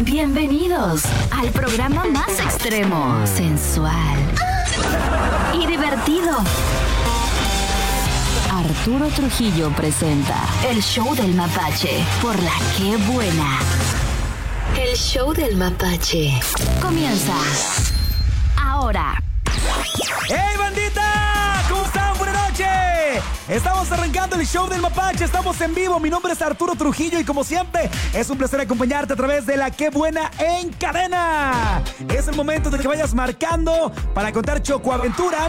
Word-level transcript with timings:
Bienvenidos 0.00 1.04
al 1.30 1.48
programa 1.52 2.04
más 2.04 2.38
extremo, 2.38 3.26
sensual 3.26 4.18
y 5.54 5.66
divertido. 5.66 6.36
Arturo 8.52 9.08
Trujillo 9.08 9.70
presenta 9.70 10.36
el 10.68 10.82
show 10.82 11.14
del 11.14 11.32
mapache 11.34 12.04
por 12.20 12.36
la 12.42 12.52
que 12.76 12.96
buena. 13.10 13.58
El 14.78 14.94
show 14.98 15.32
del 15.32 15.56
mapache 15.56 16.38
comienza 16.82 17.34
ahora. 18.62 19.22
¡Hey, 20.28 20.56
bandita! 20.58 21.05
Estamos 23.48 23.90
arrancando 23.92 24.36
el 24.36 24.46
show 24.46 24.68
del 24.68 24.80
Mapache, 24.80 25.24
estamos 25.24 25.60
en 25.60 25.74
vivo. 25.74 26.00
Mi 26.00 26.10
nombre 26.10 26.32
es 26.32 26.42
Arturo 26.42 26.74
Trujillo 26.74 27.20
y 27.20 27.24
como 27.24 27.44
siempre 27.44 27.88
es 28.12 28.28
un 28.28 28.36
placer 28.36 28.60
acompañarte 28.60 29.12
a 29.12 29.16
través 29.16 29.46
de 29.46 29.56
la 29.56 29.70
Qué 29.70 29.90
Buena 29.90 30.30
en 30.38 30.72
cadena. 30.72 31.82
Es 32.08 32.26
el 32.26 32.34
momento 32.34 32.70
de 32.70 32.78
que 32.78 32.88
vayas 32.88 33.14
marcando 33.14 33.92
para 34.14 34.32
contar 34.32 34.62
Choco 34.62 34.92
Aventura. 34.92 35.48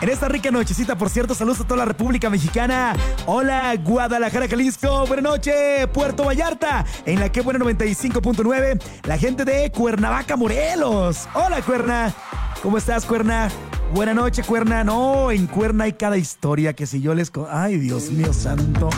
En 0.00 0.08
esta 0.08 0.28
rica 0.28 0.50
nochecita, 0.50 0.96
por 0.96 1.10
cierto, 1.10 1.34
saludos 1.34 1.60
a 1.60 1.64
toda 1.64 1.78
la 1.78 1.84
República 1.84 2.30
Mexicana. 2.30 2.94
Hola, 3.26 3.74
Guadalajara, 3.76 4.48
Jalisco. 4.48 5.06
Buenas 5.06 5.24
noches, 5.24 5.86
Puerto 5.92 6.24
Vallarta. 6.24 6.84
En 7.04 7.18
la 7.18 7.30
que 7.30 7.40
buena 7.40 7.58
95.9, 7.58 8.80
la 9.04 9.18
gente 9.18 9.44
de 9.44 9.70
Cuernavaca, 9.72 10.36
Morelos. 10.36 11.28
Hola, 11.34 11.60
Cuerna. 11.62 12.14
¿Cómo 12.62 12.78
estás, 12.78 13.04
Cuerna? 13.04 13.50
Buena 13.92 14.12
noche, 14.12 14.42
Cuerna. 14.42 14.84
No, 14.84 15.30
en 15.30 15.46
Cuerna 15.46 15.84
hay 15.84 15.94
cada 15.94 16.16
historia 16.18 16.74
que 16.74 16.86
si 16.86 17.00
yo 17.00 17.14
les... 17.14 17.32
Ay, 17.50 17.78
Dios 17.78 18.10
mío 18.10 18.32
santo. 18.32 18.90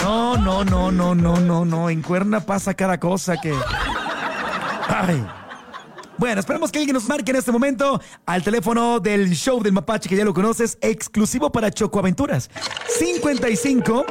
No, 0.00 0.36
no, 0.38 0.64
no, 0.64 0.90
no, 0.90 1.14
no, 1.14 1.36
no, 1.36 1.64
no. 1.64 1.90
En 1.90 2.00
Cuerna 2.02 2.40
pasa 2.40 2.74
cada 2.74 2.98
cosa 2.98 3.36
que... 3.36 3.54
Ay. 4.88 5.24
Bueno, 6.16 6.40
esperemos 6.40 6.70
que 6.70 6.78
alguien 6.78 6.94
nos 6.94 7.08
marque 7.08 7.30
en 7.30 7.36
este 7.38 7.50
momento 7.52 8.00
al 8.26 8.42
teléfono 8.42 9.00
del 9.00 9.30
show 9.30 9.62
del 9.62 9.72
Mapache, 9.72 10.08
que 10.08 10.16
ya 10.16 10.24
lo 10.24 10.34
conoces, 10.34 10.76
exclusivo 10.82 11.50
para 11.50 11.70
Choco 11.70 11.98
Aventuras. 11.98 12.50
55 12.98 14.06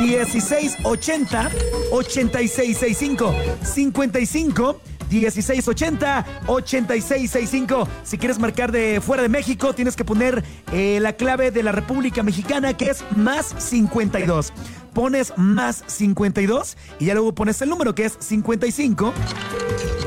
1680 0.00 1.50
8665 1.92 3.34
55 3.62 4.80
1680 5.10 6.24
8665. 6.46 7.88
Si 8.02 8.18
quieres 8.18 8.38
marcar 8.38 8.72
de 8.72 9.00
fuera 9.00 9.22
de 9.22 9.28
México, 9.28 9.72
tienes 9.74 9.96
que 9.96 10.04
poner 10.04 10.44
eh, 10.72 10.98
la 11.00 11.14
clave 11.14 11.50
de 11.50 11.62
la 11.62 11.72
República 11.72 12.22
Mexicana, 12.22 12.76
que 12.76 12.90
es 12.90 13.04
más 13.16 13.54
52. 13.58 14.52
Pones 14.94 15.32
más 15.36 15.84
52 15.86 16.76
y 16.98 17.06
ya 17.06 17.14
luego 17.14 17.34
pones 17.34 17.60
el 17.62 17.68
número 17.68 17.94
que 17.94 18.06
es 18.06 18.16
55 18.18 19.14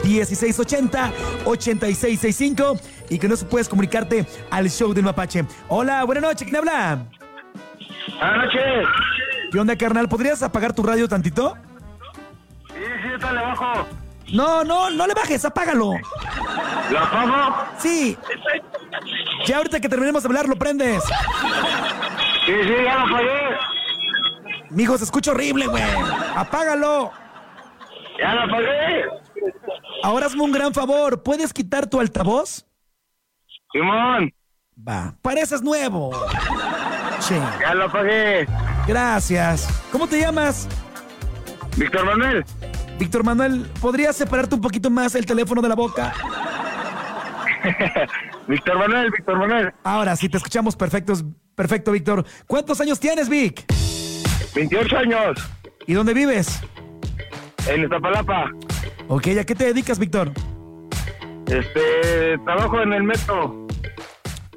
1680 0.03 1.13
8665 1.45 2.75
y 3.09 3.17
con 3.17 3.31
eso 3.31 3.47
puedes 3.47 3.69
comunicarte 3.69 4.25
al 4.51 4.69
show 4.69 4.93
del 4.93 5.05
Mapache. 5.05 5.45
Hola, 5.69 6.03
buenas 6.03 6.23
noches, 6.23 6.43
¿quién 6.43 6.57
habla? 6.57 7.05
Buenas 8.19 8.37
noches. 8.45 8.87
¿Qué 9.51 9.59
onda, 9.59 9.75
carnal? 9.75 10.09
¿Podrías 10.09 10.43
apagar 10.43 10.73
tu 10.73 10.83
radio 10.83 11.07
tantito? 11.07 11.55
Sí, 12.67 12.83
sí, 13.03 13.09
está 13.13 13.29
abajo. 13.29 13.87
No, 14.31 14.63
no, 14.63 14.89
no 14.89 15.07
le 15.07 15.13
bajes, 15.13 15.43
apágalo. 15.45 15.93
¿Lo 16.91 16.99
apago? 16.99 17.55
Sí. 17.77 18.17
Ya 19.45 19.57
ahorita 19.57 19.79
que 19.79 19.89
terminemos 19.89 20.23
de 20.23 20.27
hablar, 20.27 20.47
lo 20.47 20.55
prendes. 20.55 21.03
Sí, 22.45 22.53
sí, 22.63 22.73
ya 22.83 22.95
lo 22.99 23.05
apagué. 23.05 23.57
Mijo, 24.69 24.97
se 24.97 25.03
escucha 25.03 25.31
horrible, 25.31 25.67
güey. 25.67 25.83
Apágalo. 26.35 27.11
Ya 28.19 28.33
lo 28.33 28.41
apagué. 28.43 29.05
Ahora 30.03 30.25
hazme 30.27 30.41
un 30.43 30.51
gran 30.51 30.73
favor. 30.73 31.21
¿Puedes 31.23 31.53
quitar 31.53 31.87
tu 31.87 31.99
altavoz? 31.99 32.65
Simón, 33.71 34.31
Va. 34.75 35.15
Pareces 35.21 35.61
nuevo. 35.61 36.11
Che. 37.27 37.39
ya 37.61 37.73
lo 37.73 37.85
apagué. 37.85 38.47
Gracias. 38.87 39.67
¿Cómo 39.91 40.07
te 40.07 40.19
llamas? 40.19 40.67
Víctor 41.77 42.05
Manuel. 42.05 42.43
Víctor 42.99 43.23
Manuel, 43.23 43.65
¿podrías 43.81 44.15
separarte 44.15 44.55
un 44.55 44.61
poquito 44.61 44.89
más 44.89 45.15
el 45.15 45.25
teléfono 45.25 45.61
de 45.61 45.69
la 45.69 45.75
boca? 45.75 46.13
Víctor 48.47 48.77
Manuel, 48.77 49.11
Víctor 49.11 49.37
Manuel. 49.37 49.71
Ahora 49.83 50.15
sí, 50.15 50.29
te 50.29 50.37
escuchamos 50.37 50.75
perfectos. 50.75 51.23
Perfecto, 51.55 51.91
Víctor. 51.91 52.25
¿Cuántos 52.47 52.81
años 52.81 52.99
tienes, 52.99 53.29
Vic? 53.29 53.65
28 54.55 54.97
años. 54.97 55.49
¿Y 55.87 55.93
dónde 55.93 56.13
vives? 56.13 56.61
En 57.67 57.83
Iztapalapa. 57.83 58.51
Ok, 59.07 59.27
¿a 59.39 59.43
qué 59.43 59.55
te 59.55 59.65
dedicas, 59.65 59.99
Víctor? 59.99 60.31
Este, 61.47 62.37
trabajo 62.45 62.81
en 62.81 62.93
el 62.93 63.03
metro. 63.03 63.67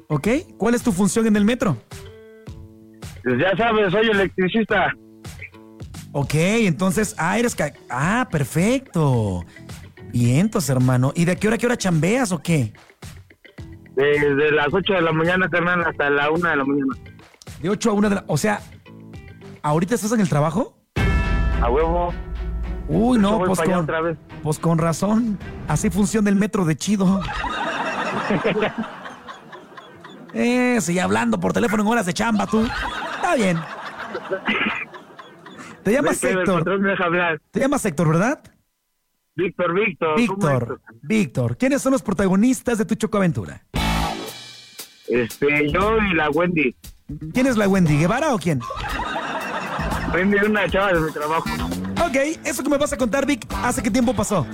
Ok, 0.07 0.27
¿cuál 0.57 0.75
es 0.75 0.83
tu 0.83 0.91
función 0.91 1.27
en 1.27 1.35
el 1.35 1.45
metro? 1.45 1.77
Pues 3.23 3.39
ya 3.39 3.55
sabes, 3.57 3.91
soy 3.91 4.07
electricista. 4.09 4.93
Ok, 6.19 6.33
entonces, 6.33 7.13
ah, 7.19 7.37
eres... 7.37 7.53
ca- 7.53 7.73
Ah, 7.91 8.27
perfecto. 8.31 9.45
Vientos, 10.11 10.67
hermano. 10.67 11.11
¿Y 11.15 11.25
de 11.25 11.35
qué 11.35 11.45
hora 11.47 11.57
a 11.57 11.59
qué 11.59 11.67
hora 11.67 11.77
chambeas 11.77 12.31
o 12.31 12.39
qué? 12.39 12.73
Desde 13.95 14.51
las 14.51 14.73
8 14.73 14.93
de 14.93 15.01
la 15.01 15.11
mañana, 15.11 15.47
carnal, 15.47 15.83
hasta 15.85 16.09
la 16.09 16.31
1 16.31 16.49
de 16.49 16.55
la 16.55 16.65
mañana. 16.65 16.95
De 17.61 17.69
8 17.69 17.91
a 17.91 17.93
1 17.93 18.09
de 18.09 18.15
la... 18.15 18.23
O 18.25 18.35
sea, 18.35 18.61
¿ahorita 19.61 19.93
estás 19.93 20.11
en 20.11 20.21
el 20.21 20.27
trabajo? 20.27 20.75
A 21.61 21.69
huevo. 21.69 22.11
Uy, 22.87 23.19
no, 23.19 23.37
pues 23.43 23.59
con, 23.61 23.73
otra 23.75 24.01
vez. 24.01 24.17
pues 24.41 24.57
con 24.57 24.79
razón. 24.79 25.37
Así 25.67 25.91
funciona 25.91 26.31
el 26.31 26.35
metro 26.35 26.65
de 26.65 26.75
chido. 26.75 27.21
Eh, 30.33 30.77
sigue 30.81 31.01
hablando 31.01 31.39
por 31.39 31.53
teléfono 31.53 31.81
en 31.83 31.89
horas 31.89 32.05
de 32.05 32.13
chamba, 32.13 32.45
tú. 32.45 32.63
Está 33.15 33.35
bien. 33.35 33.57
Te 35.87 35.93
llamas 35.93 36.21
Héctor. 36.21 36.59
patrón 36.59 36.81
me 36.81 36.89
deja 36.89 37.05
hablar. 37.05 37.41
Te 37.49 37.61
llamas 37.61 37.85
Héctor, 37.85 38.09
¿verdad? 38.09 38.43
Víctor, 39.35 39.73
Víctor. 39.73 40.15
¿cómo 40.15 40.17
Víctor. 40.17 40.81
Víctor. 41.01 41.57
¿Quiénes 41.57 41.81
son 41.81 41.93
los 41.93 42.01
protagonistas 42.01 42.77
de 42.77 42.83
tu 42.83 42.95
chocoaventura? 42.95 43.63
Este, 45.07 45.71
yo 45.71 45.97
y 45.99 46.13
la 46.13 46.29
Wendy. 46.29 46.75
¿Quién 47.33 47.47
es 47.47 47.55
la 47.55 47.69
Wendy? 47.69 47.99
¿Guevara 47.99 48.35
o 48.35 48.37
quién? 48.37 48.59
Wendy 50.13 50.35
es 50.35 50.43
una 50.43 50.67
chava 50.69 50.91
de 50.91 50.99
mi 50.99 51.11
trabajo. 51.13 51.49
Ok, 52.05 52.17
eso 52.43 52.63
que 52.63 52.69
me 52.69 52.77
vas 52.77 52.91
a 52.91 52.97
contar, 52.97 53.25
Vic, 53.25 53.47
¿hace 53.63 53.81
qué 53.81 53.89
tiempo 53.89 54.13
pasó? 54.13 54.45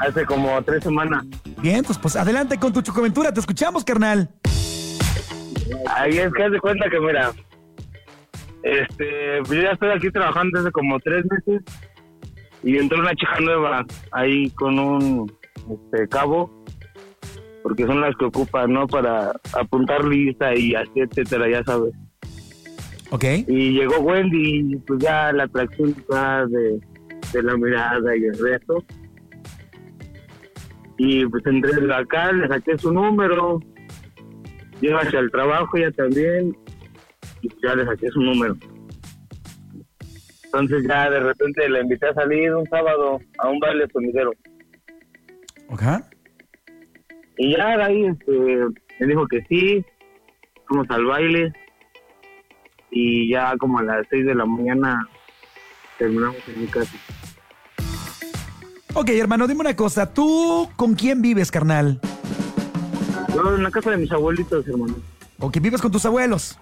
Hace 0.00 0.26
como 0.26 0.60
tres 0.62 0.82
semanas. 0.82 1.24
Bien, 1.62 1.84
pues, 1.84 1.98
pues 1.98 2.16
adelante 2.16 2.58
con 2.58 2.72
tu 2.72 2.82
chocoaventura. 2.82 3.32
Te 3.32 3.38
escuchamos, 3.38 3.84
carnal. 3.84 4.28
Ahí 5.86 6.18
es 6.18 6.32
que 6.32 6.42
haz 6.42 6.50
de 6.50 6.58
cuenta 6.58 6.90
que, 6.90 6.98
mira, 6.98 7.30
este, 8.62 9.38
pues 9.38 9.50
yo 9.50 9.62
ya 9.62 9.72
estoy 9.72 9.90
aquí 9.90 10.10
trabajando 10.10 10.60
hace 10.60 10.70
como 10.70 10.98
tres 11.00 11.24
meses 11.30 11.62
y 12.62 12.76
entró 12.76 12.98
una 12.98 13.14
chica 13.14 13.40
nueva 13.40 13.86
ahí 14.12 14.50
con 14.50 14.78
un 14.78 15.32
este, 15.70 16.08
cabo, 16.08 16.50
porque 17.62 17.86
son 17.86 18.00
las 18.00 18.14
que 18.16 18.26
ocupan, 18.26 18.72
¿no? 18.72 18.86
Para 18.86 19.32
apuntar 19.52 20.04
lista 20.04 20.54
y 20.54 20.74
así, 20.74 21.00
etcétera, 21.00 21.48
ya 21.48 21.64
sabes. 21.64 21.94
Ok. 23.10 23.24
Y 23.48 23.72
llegó 23.72 23.98
Wendy 24.00 24.72
y 24.72 24.76
pues 24.76 25.00
ya 25.00 25.32
la 25.32 25.44
atracción 25.44 25.94
de 27.32 27.42
la 27.42 27.56
mirada 27.56 28.16
y 28.16 28.24
el 28.24 28.38
resto. 28.38 28.84
Y 30.98 31.26
pues 31.26 31.44
entré 31.46 31.70
acá, 31.94 32.30
le 32.32 32.46
saqué 32.46 32.76
su 32.76 32.92
número, 32.92 33.60
llego 34.80 34.98
hacia 34.98 35.18
el 35.18 35.30
trabajo 35.30 35.78
ya 35.78 35.90
también, 35.92 36.54
y 37.42 37.48
ya 37.62 37.74
le 37.74 37.84
saqué 37.84 38.08
su 38.08 38.20
número. 38.20 38.56
Entonces 40.44 40.84
ya 40.88 41.08
de 41.08 41.20
repente 41.20 41.68
la 41.68 41.80
invité 41.80 42.08
a 42.08 42.14
salir 42.14 42.54
un 42.54 42.66
sábado 42.68 43.20
a 43.38 43.48
un 43.48 43.60
baile 43.60 43.86
sonidero. 43.92 44.32
Ok. 45.68 45.82
Y 47.38 47.56
ya 47.56 47.76
de 47.76 47.82
ahí 47.82 48.04
este, 48.06 48.32
me 48.98 49.06
dijo 49.06 49.26
que 49.28 49.42
sí, 49.48 49.84
fuimos 50.66 50.90
al 50.90 51.04
baile 51.04 51.52
y 52.90 53.30
ya 53.30 53.56
como 53.58 53.78
a 53.78 53.82
las 53.82 54.06
6 54.10 54.26
de 54.26 54.34
la 54.34 54.44
mañana 54.44 55.08
terminamos 55.98 56.36
en 56.48 56.60
mi 56.60 56.66
casa. 56.66 56.96
Ok, 58.94 59.10
hermano, 59.10 59.46
dime 59.46 59.60
una 59.60 59.76
cosa. 59.76 60.12
¿Tú 60.12 60.68
con 60.76 60.94
quién 60.94 61.22
vives, 61.22 61.50
carnal? 61.50 62.00
Yo 63.32 63.54
en 63.54 63.62
la 63.62 63.70
casa 63.70 63.92
de 63.92 63.98
mis 63.98 64.10
abuelitos, 64.10 64.66
hermano. 64.66 64.96
¿O 65.38 65.50
que 65.50 65.60
vives 65.60 65.80
con 65.80 65.92
tus 65.92 66.04
abuelos? 66.04 66.58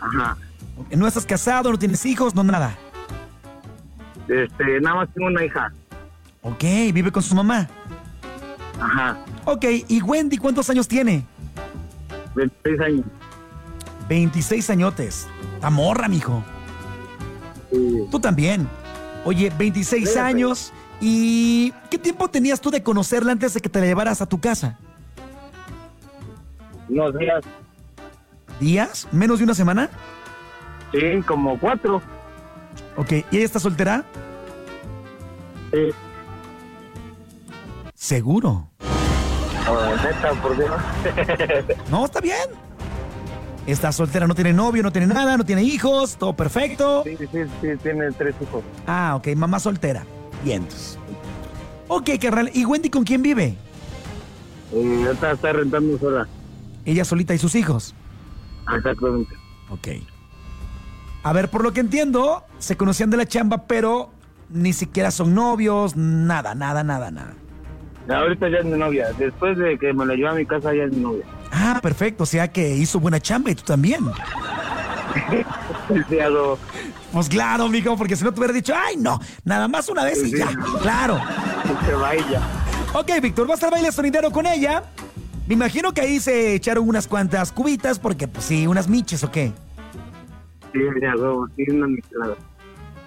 Ajá. 0.00 0.36
¿No 0.96 1.06
estás 1.06 1.26
casado, 1.26 1.70
no 1.70 1.78
tienes 1.78 2.04
hijos, 2.06 2.34
no 2.34 2.44
nada? 2.44 2.76
Este, 4.28 4.80
nada 4.80 4.96
más 4.96 5.08
tengo 5.14 5.28
una 5.28 5.44
hija. 5.44 5.72
Ok, 6.42 6.62
vive 6.92 7.10
con 7.10 7.22
su 7.22 7.34
mamá. 7.34 7.68
Ajá. 8.80 9.18
Ok, 9.44 9.64
¿y 9.88 10.02
Wendy 10.02 10.38
cuántos 10.38 10.70
años 10.70 10.86
tiene? 10.86 11.24
26 12.34 12.80
años. 12.80 13.04
26 14.08 14.70
añotes. 14.70 15.26
La 15.60 15.70
morra, 15.70 16.08
mijo. 16.08 16.44
Sí. 17.70 18.06
Tú 18.10 18.20
también. 18.20 18.68
Oye, 19.24 19.52
26 19.58 20.16
años. 20.16 20.72
¿Y 21.00 21.72
qué 21.90 21.98
tiempo 21.98 22.28
tenías 22.28 22.60
tú 22.60 22.70
de 22.70 22.82
conocerla 22.82 23.32
antes 23.32 23.54
de 23.54 23.60
que 23.60 23.68
te 23.68 23.80
la 23.80 23.86
llevaras 23.86 24.20
a 24.20 24.26
tu 24.26 24.40
casa? 24.40 24.78
Unos 26.88 27.16
días, 27.18 27.44
¿Días? 28.60 29.06
¿Menos 29.12 29.38
de 29.38 29.44
una 29.44 29.54
semana? 29.54 29.88
sí, 30.92 31.20
como 31.26 31.58
cuatro. 31.58 32.00
Ok, 32.96 33.12
¿y 33.30 33.36
ella 33.36 33.44
está 33.44 33.60
soltera? 33.60 34.04
Sí. 35.72 35.90
Seguro. 37.94 38.68
No, 41.90 42.06
está 42.06 42.20
bien. 42.20 42.36
Está 43.66 43.92
soltera, 43.92 44.26
no 44.26 44.34
tiene 44.34 44.54
novio, 44.54 44.82
no 44.82 44.90
tiene 44.90 45.06
nada, 45.06 45.36
no 45.36 45.44
tiene 45.44 45.62
hijos, 45.62 46.16
todo 46.16 46.34
perfecto. 46.34 47.02
sí, 47.04 47.16
sí, 47.18 47.26
sí, 47.60 47.68
tiene 47.82 48.10
tres 48.12 48.34
hijos. 48.40 48.62
Ah, 48.86 49.14
ok, 49.16 49.28
mamá 49.36 49.60
soltera. 49.60 50.04
Bien. 50.42 50.62
entonces. 50.62 50.98
Ok, 51.88 52.10
carnal. 52.20 52.50
¿Y 52.54 52.64
Wendy 52.64 52.88
con 52.88 53.04
quién 53.04 53.20
vive? 53.22 53.56
Y 54.72 55.04
ahorita 55.04 55.32
está 55.32 55.52
rentando 55.52 55.98
sola. 55.98 56.26
Ella 56.86 57.04
solita 57.04 57.34
y 57.34 57.38
sus 57.38 57.54
hijos. 57.54 57.94
Exactamente. 58.76 59.34
Ok. 59.70 59.88
A 61.22 61.32
ver, 61.32 61.50
por 61.50 61.62
lo 61.62 61.72
que 61.72 61.80
entiendo, 61.80 62.44
se 62.58 62.76
conocían 62.76 63.10
de 63.10 63.16
la 63.16 63.26
chamba, 63.26 63.66
pero 63.66 64.10
ni 64.50 64.72
siquiera 64.72 65.10
son 65.10 65.34
novios, 65.34 65.96
nada, 65.96 66.54
nada, 66.54 66.82
nada, 66.84 67.10
nada. 67.10 67.34
Ahorita 68.08 68.48
ya 68.48 68.58
es 68.58 68.64
mi 68.64 68.78
novia. 68.78 69.08
Después 69.18 69.58
de 69.58 69.78
que 69.78 69.92
me 69.92 70.06
la 70.06 70.14
llevé 70.14 70.28
a 70.28 70.32
mi 70.32 70.46
casa, 70.46 70.72
ya 70.74 70.84
es 70.84 70.92
mi 70.92 71.02
novia. 71.02 71.24
Ah, 71.52 71.78
perfecto, 71.82 72.22
o 72.22 72.26
sea 72.26 72.50
que 72.50 72.74
hizo 72.76 73.00
buena 73.00 73.20
chamba 73.20 73.50
y 73.50 73.54
tú 73.54 73.62
también. 73.64 74.00
Sí, 76.08 76.20
hago. 76.20 76.58
Pues 77.12 77.28
claro, 77.28 77.68
mijo, 77.68 77.96
porque 77.96 78.16
si 78.16 78.24
no 78.24 78.32
te 78.32 78.40
hubiera 78.40 78.52
dicho, 78.54 78.74
ay, 78.76 78.96
no, 78.96 79.18
nada 79.44 79.66
más 79.68 79.88
una 79.88 80.04
vez 80.04 80.22
y 80.22 80.30
Sí. 80.30 80.38
ya, 80.38 80.48
claro. 80.82 81.20
Se 81.84 82.32
ya. 82.32 82.40
Ok, 82.94 83.10
Víctor, 83.22 83.46
vas 83.46 83.62
al 83.62 83.70
baile 83.70 83.90
sonidero 83.92 84.30
con 84.30 84.46
ella. 84.46 84.82
Me 85.48 85.54
imagino 85.54 85.94
que 85.94 86.02
ahí 86.02 86.20
se 86.20 86.54
echaron 86.54 86.86
unas 86.86 87.08
cuantas 87.08 87.52
cubitas, 87.52 87.98
porque 87.98 88.28
pues 88.28 88.44
sí, 88.44 88.66
unas 88.66 88.86
miches 88.86 89.24
o 89.24 89.30
qué. 89.30 89.50
Sí, 90.74 90.78
ya 91.00 91.12
hago. 91.12 91.48
Sí, 91.56 91.64
una 91.70 91.86
mezclada. 91.86 92.34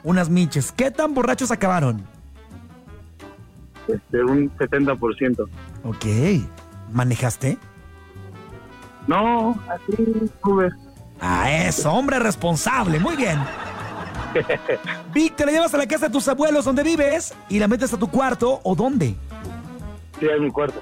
Unas 0.04 0.28
miches. 0.28 0.72
¿Qué 0.72 0.90
tan 0.90 1.14
borrachos 1.14 1.52
acabaron? 1.52 2.04
Este, 3.88 4.24
un 4.24 4.50
70%. 4.58 5.48
Ok. 5.84 6.06
¿Manejaste? 6.92 7.60
No, 9.06 9.56
así, 9.70 10.32
Uber. 10.44 10.72
Ah, 11.20 11.52
eso, 11.52 11.92
hombre 11.94 12.18
responsable. 12.18 13.00
Muy 13.00 13.18
bien. 13.18 13.38
Vic, 15.14 15.36
te 15.36 15.46
la 15.46 15.52
llevas 15.52 15.76
a 15.76 15.78
la 15.78 15.86
casa 15.86 16.08
de 16.08 16.12
tus 16.12 16.28
abuelos 16.28 16.66
donde 16.66 16.82
vives 16.82 17.36
y 17.50 17.60
la 17.60 17.68
metes 17.68 17.94
a 17.94 17.98
tu 17.98 18.10
cuarto 18.10 18.62
o 18.64 18.74
dónde. 18.74 19.16
Sí, 20.20 20.26
es 20.26 20.42
mi 20.42 20.50
cuarto. 20.50 20.82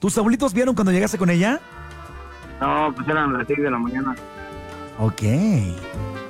¿Tus 0.00 0.16
abuelitos 0.18 0.52
vieron 0.54 0.74
cuando 0.74 0.90
llegaste 0.92 1.18
con 1.18 1.30
ella? 1.30 1.60
No, 2.60 2.92
pues 2.94 3.06
eran 3.06 3.32
las 3.34 3.46
6 3.46 3.62
de 3.62 3.70
la 3.70 3.78
mañana. 3.78 4.16
Ok. 4.98 5.22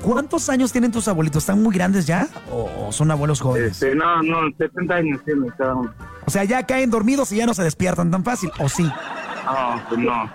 ¿Cuántos 0.03 0.49
años 0.49 0.73
tienen 0.73 0.93
tus 0.93 1.09
abuelitos? 1.09 1.45
¿Están 1.45 1.63
muy 1.63 1.75
grandes 1.75 2.07
ya? 2.07 2.29
¿O 2.51 2.91
son 2.91 3.11
abuelos 3.11 3.41
jóvenes? 3.41 3.73
Este, 3.73 3.95
no, 3.95 4.23
no, 4.23 4.51
70 4.59 4.95
años 4.95 5.21
tiene 5.25 5.49
cada 5.57 5.75
uno. 5.75 5.93
O 6.27 6.31
sea, 6.31 6.45
ya 6.45 6.67
caen 6.67 6.91
dormidos 6.91 7.31
y 7.33 7.37
ya 7.37 7.47
no 7.47 7.55
se 7.55 7.63
despiertan 7.63 8.11
tan 8.11 8.25
fácil. 8.25 8.51
¿O 8.59 8.69
sí? 8.69 8.85
No, 8.85 9.83
pues 9.89 10.01
no. 10.01 10.31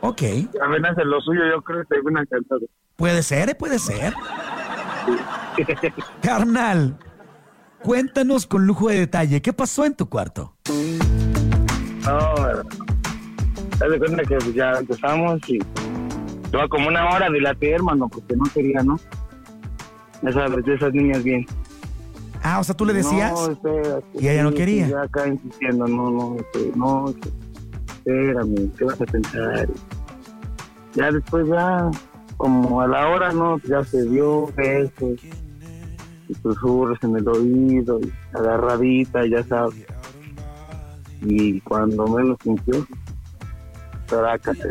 Ok. 0.00 0.22
Apenas 0.64 0.98
en 0.98 1.10
lo 1.10 1.20
suyo, 1.20 1.42
yo 1.48 1.62
creo 1.62 1.84
que 1.84 2.00
una 2.04 2.24
cantada. 2.26 2.60
Puede 2.96 3.22
ser, 3.22 3.50
¿eh? 3.50 3.54
puede 3.54 3.78
ser. 3.78 4.14
Carnal, 6.22 6.98
cuéntanos 7.82 8.46
con 8.46 8.66
lujo 8.66 8.88
de 8.88 9.00
detalle. 9.00 9.42
¿Qué 9.42 9.52
pasó 9.52 9.84
en 9.84 9.94
tu 9.94 10.08
cuarto? 10.08 10.54
No, 12.06 12.18
haz 12.18 13.90
de 13.90 13.98
cuenta 13.98 14.22
que 14.22 14.36
pues, 14.36 14.54
ya 14.54 14.78
empezamos 14.78 15.40
y 15.48 15.58
lleva 16.52 16.68
como 16.68 16.88
una 16.88 17.10
hora 17.10 17.28
dilaté, 17.28 17.72
hermano, 17.72 18.08
porque 18.08 18.36
no 18.36 18.44
quería, 18.54 18.82
¿no? 18.82 18.98
De 20.22 20.74
esas 20.74 20.92
niñas 20.94 21.22
bien. 21.24 21.44
Ah, 22.42 22.60
o 22.60 22.64
sea, 22.64 22.76
tú 22.76 22.84
le 22.84 22.92
decías. 22.92 23.32
No, 23.32 23.50
espérate, 23.50 24.06
Y 24.20 24.28
ella 24.28 24.44
no 24.44 24.54
quería. 24.54 24.88
Ya 24.88 25.02
acá 25.02 25.26
insistiendo, 25.26 25.86
no, 25.88 26.10
no, 26.10 26.36
este, 26.36 26.72
no, 26.76 27.08
este, 27.08 27.28
espérame, 27.96 28.70
¿qué 28.78 28.84
vas 28.84 29.00
a 29.00 29.04
pensar? 29.04 29.68
Ya 30.94 31.10
después 31.10 31.48
ya, 31.48 31.90
como 32.36 32.80
a 32.80 32.86
la 32.86 33.08
hora, 33.08 33.32
¿no? 33.32 33.58
Ya 33.68 33.82
se 33.84 34.04
dio 34.04 34.46
besos 34.56 35.18
y 36.28 36.34
susurros 36.34 36.98
en 37.02 37.16
el 37.16 37.28
oído, 37.28 38.00
y 38.00 38.12
agarradita, 38.32 39.26
ya 39.26 39.42
sabes. 39.42 39.84
Y 41.22 41.60
cuando 41.60 42.06
menos 42.06 42.38
sintió, 42.42 42.86
trácate. 44.06 44.62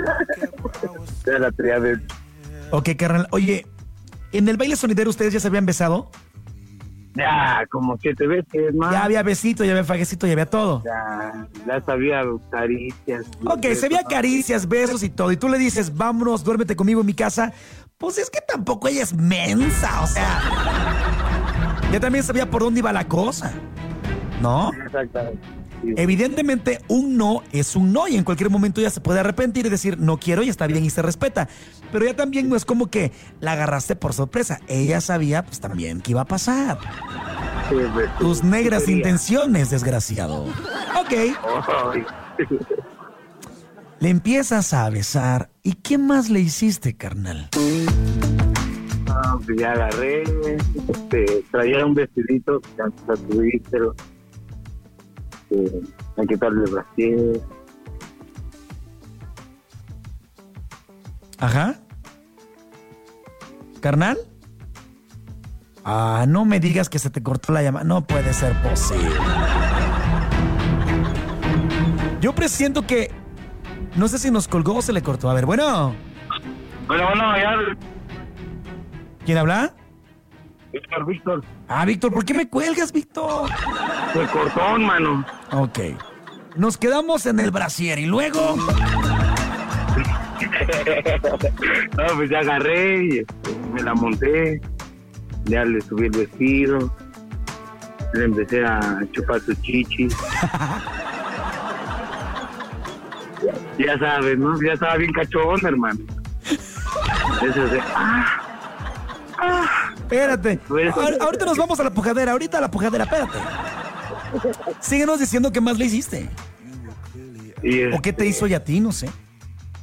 Ya 1.25 1.39
la 1.39 1.51
traía 1.51 1.79
de... 1.79 1.99
Ok, 2.69 2.89
carnal. 2.97 3.27
Oye, 3.31 3.65
¿en 4.31 4.47
el 4.47 4.57
baile 4.57 4.75
sonidero 4.75 5.09
ustedes 5.09 5.33
ya 5.33 5.39
se 5.39 5.47
habían 5.47 5.65
besado? 5.65 6.11
Ya, 7.15 7.65
como 7.71 7.97
siete 7.97 8.27
veces 8.27 8.75
más. 8.75 8.91
Ya 8.91 9.05
había 9.05 9.23
besito, 9.23 9.63
ya 9.63 9.71
había 9.71 9.85
fajecito, 9.85 10.27
ya 10.27 10.33
había 10.33 10.45
todo. 10.45 10.83
Ya, 10.83 11.47
ya 11.65 11.81
sabía 11.81 12.23
caricias. 12.51 13.25
Ok, 13.45 13.65
se 13.73 13.85
había 13.85 14.03
caricias, 14.03 14.67
besos 14.67 15.01
y 15.01 15.09
todo. 15.09 15.31
Y 15.31 15.37
tú 15.37 15.47
le 15.47 15.57
dices, 15.57 15.95
vámonos, 15.95 16.43
duérmete 16.43 16.75
conmigo 16.75 16.99
en 16.99 17.07
mi 17.07 17.13
casa. 17.13 17.53
Pues 17.97 18.17
es 18.17 18.29
que 18.29 18.41
tampoco 18.41 18.89
ella 18.89 19.03
es 19.03 19.15
mensa, 19.15 20.01
o 20.01 20.07
sea. 20.07 20.41
Ya 21.91 21.99
también 21.99 22.23
sabía 22.23 22.49
por 22.49 22.61
dónde 22.61 22.79
iba 22.81 22.91
la 22.91 23.07
cosa. 23.07 23.53
¿No? 24.41 24.71
Exactamente. 24.85 25.39
Evidentemente, 25.97 26.79
un 26.87 27.17
no 27.17 27.43
es 27.51 27.75
un 27.75 27.93
no 27.93 28.07
y 28.07 28.15
en 28.15 28.23
cualquier 28.23 28.49
momento 28.49 28.81
ya 28.81 28.89
se 28.89 29.01
puede 29.01 29.19
arrepentir 29.19 29.65
y 29.65 29.69
decir 29.69 29.99
no 29.99 30.17
quiero 30.17 30.43
y 30.43 30.49
está 30.49 30.67
bien 30.67 30.83
y 30.83 30.89
se 30.89 31.01
respeta. 31.01 31.47
Pero 31.91 32.05
ya 32.05 32.15
también 32.15 32.49
no 32.49 32.55
es 32.55 32.65
como 32.65 32.87
que 32.87 33.11
la 33.39 33.53
agarraste 33.53 33.95
por 33.95 34.13
sorpresa. 34.13 34.59
Ella 34.67 35.01
sabía 35.01 35.43
pues 35.45 35.59
también 35.59 36.01
que 36.01 36.11
iba 36.11 36.21
a 36.21 36.25
pasar. 36.25 36.79
Sí, 37.69 37.75
pues, 37.93 38.17
Tus 38.19 38.39
sí, 38.39 38.45
negras 38.47 38.87
intenciones, 38.87 39.69
desgraciado. 39.69 40.45
Ok, 40.99 41.13
le 43.99 44.09
empiezas 44.09 44.73
a 44.73 44.89
besar. 44.89 45.49
¿Y 45.63 45.73
qué 45.73 45.97
más 45.97 46.29
le 46.29 46.39
hiciste, 46.39 46.95
carnal? 46.95 47.49
Ah, 49.07 49.37
pues 49.45 49.57
ya 49.57 49.71
agarré, 49.71 50.23
este, 50.89 51.43
traía 51.51 51.85
un 51.85 51.93
vestidito, 51.93 52.61
tatuístero, 53.07 53.95
este, 55.49 55.81
hay 56.17 56.27
que 56.27 56.33
quitarle 56.33 56.63
el 56.65 56.71
brasier, 56.71 57.41
Ajá. 61.39 61.75
¿Carnal? 63.81 64.17
Ah, 65.83 66.25
no 66.27 66.45
me 66.45 66.59
digas 66.59 66.89
que 66.89 66.97
se 66.97 67.09
te 67.09 67.21
cortó 67.21 67.53
la 67.53 67.61
llamada. 67.61 67.85
No 67.85 68.07
puede 68.07 68.33
ser 68.33 68.53
posible. 68.63 69.11
Yo 72.21 72.33
presiento 72.33 72.87
que. 72.87 73.11
No 73.95 74.07
sé 74.07 74.17
si 74.17 74.31
nos 74.31 74.47
colgó 74.47 74.77
o 74.77 74.81
se 74.81 74.93
le 74.93 75.01
cortó. 75.01 75.29
A 75.29 75.33
ver, 75.33 75.45
bueno. 75.45 75.93
Bueno, 76.87 77.05
bueno, 77.07 77.37
ya, 77.37 77.55
¿Quién 79.25 79.37
habla? 79.37 79.73
Víctor, 80.75 81.05
Víctor, 81.05 81.41
Ah, 81.69 81.85
Víctor, 81.85 82.11
¿por 82.13 82.25
qué 82.25 82.33
me 82.33 82.49
cuelgas, 82.49 82.91
Víctor? 82.91 83.49
se 84.13 84.25
cortó, 84.27 84.77
mano. 84.77 85.25
Ok. 85.51 85.79
Nos 86.57 86.77
quedamos 86.77 87.25
en 87.25 87.39
el 87.39 87.49
brasier 87.51 87.97
y 87.99 88.05
luego. 88.05 88.57
No, 91.97 92.03
pues 92.15 92.29
ya 92.29 92.39
agarré 92.39 93.03
y 93.05 93.17
este, 93.19 93.55
me 93.73 93.81
la 93.83 93.93
monté, 93.93 94.59
ya 95.45 95.63
le 95.65 95.79
subí 95.81 96.05
el 96.07 96.11
vestido, 96.11 96.93
le 98.13 98.25
empecé 98.25 98.65
a 98.65 99.01
chupar 99.11 99.39
su 99.41 99.53
chichi. 99.55 100.07
ya 103.79 103.97
sabes, 103.99 104.37
¿no? 104.37 104.61
Ya 104.61 104.73
estaba 104.73 104.95
bien 104.97 105.11
cachón, 105.13 105.59
hermano. 105.65 105.99
Eso 107.41 107.67
de, 107.67 107.81
ah, 107.95 108.25
Espérate. 110.05 110.59
Pues- 110.67 110.93
Ahor- 110.93 111.17
ahorita 111.21 111.45
nos 111.45 111.57
vamos 111.57 111.79
a 111.79 111.83
la 111.83 111.89
pujadera. 111.91 112.31
Ahorita 112.33 112.57
a 112.57 112.61
la 112.61 112.71
pujadera, 112.71 113.03
espérate. 113.05 113.37
Síguenos 114.79 115.19
diciendo 115.19 115.51
qué 115.51 115.61
más 115.61 115.77
le 115.77 115.85
hiciste. 115.85 116.29
y, 117.63 117.85
¿O 117.85 118.01
qué 118.01 118.13
te 118.13 118.25
hizo 118.25 118.45
ella 118.45 118.57
a 118.57 118.63
ti? 118.63 118.79
No 118.79 118.91
sé. 118.91 119.09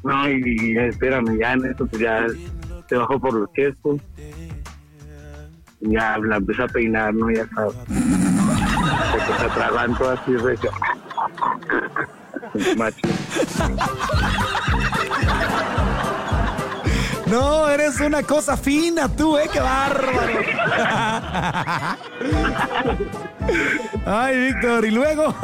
No, 0.05 0.29
y, 0.29 0.43
y 0.75 0.79
espérame, 0.79 1.39
ya 1.39 1.53
en 1.53 1.65
eso, 1.67 1.87
pues 1.87 2.03
ya 2.03 2.27
se 2.89 2.97
bajó 2.97 3.19
por 3.21 3.35
los 3.35 3.53
chescos. 3.53 4.01
Y 5.81 5.93
Ya 5.93 6.17
la 6.19 6.37
empecé 6.37 6.63
a 6.63 6.69
peinar, 6.69 7.13
¿no? 7.15 7.31
Ya 7.31 7.49
sabes. 7.55 7.75
Se 7.89 9.39
se 9.39 9.45
atragantó 9.45 10.11
así, 10.11 10.37
recio. 10.37 10.71
Macho. 12.77 13.09
No, 17.33 17.69
eres 17.71 17.99
una 17.99 18.23
cosa 18.23 18.59
fina 18.59 19.09
tú, 19.09 19.39
¿eh? 19.39 19.49
¡Qué 19.51 19.59
bárbaro! 19.59 20.21
Ay, 24.05 24.49
Víctor, 24.49 24.85
¿y 24.85 24.91
luego? 24.91 25.29
No, 25.29 25.35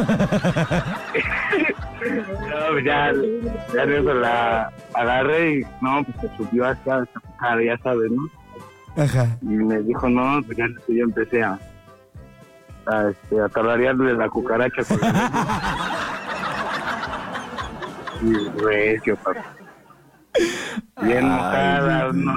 pues 2.73 2.85
ya, 2.85 3.11
ya 3.75 3.87
luego 3.87 4.13
la 4.13 4.71
agarré 4.93 5.61
y 5.61 5.63
no, 5.81 6.05
pues 6.05 6.15
se 6.21 6.29
subió 6.37 6.67
hasta 6.67 7.07
cara, 7.41 7.65
ya 7.65 7.79
sabes, 7.79 8.11
¿no? 8.11 8.29
Ajá. 9.03 9.39
Y 9.41 9.47
me 9.47 9.79
dijo, 9.79 10.11
no, 10.11 10.43
pues 10.43 10.59
ya 10.59 10.67
yo 10.89 11.05
empecé 11.05 11.43
a, 11.43 11.59
a, 12.85 13.09
este, 13.09 13.41
a 13.41 13.49
tararearle 13.49 14.13
la 14.13 14.29
cucaracha 14.29 14.85
con 14.85 15.01
la 15.01 15.31
Y 18.23 18.35
recio, 18.61 19.17
papá. 19.17 19.58
Bien 21.03 21.25
Ay, 21.25 21.31
mojada, 21.31 22.03
Dios. 22.05 22.15
¿no? 22.17 22.35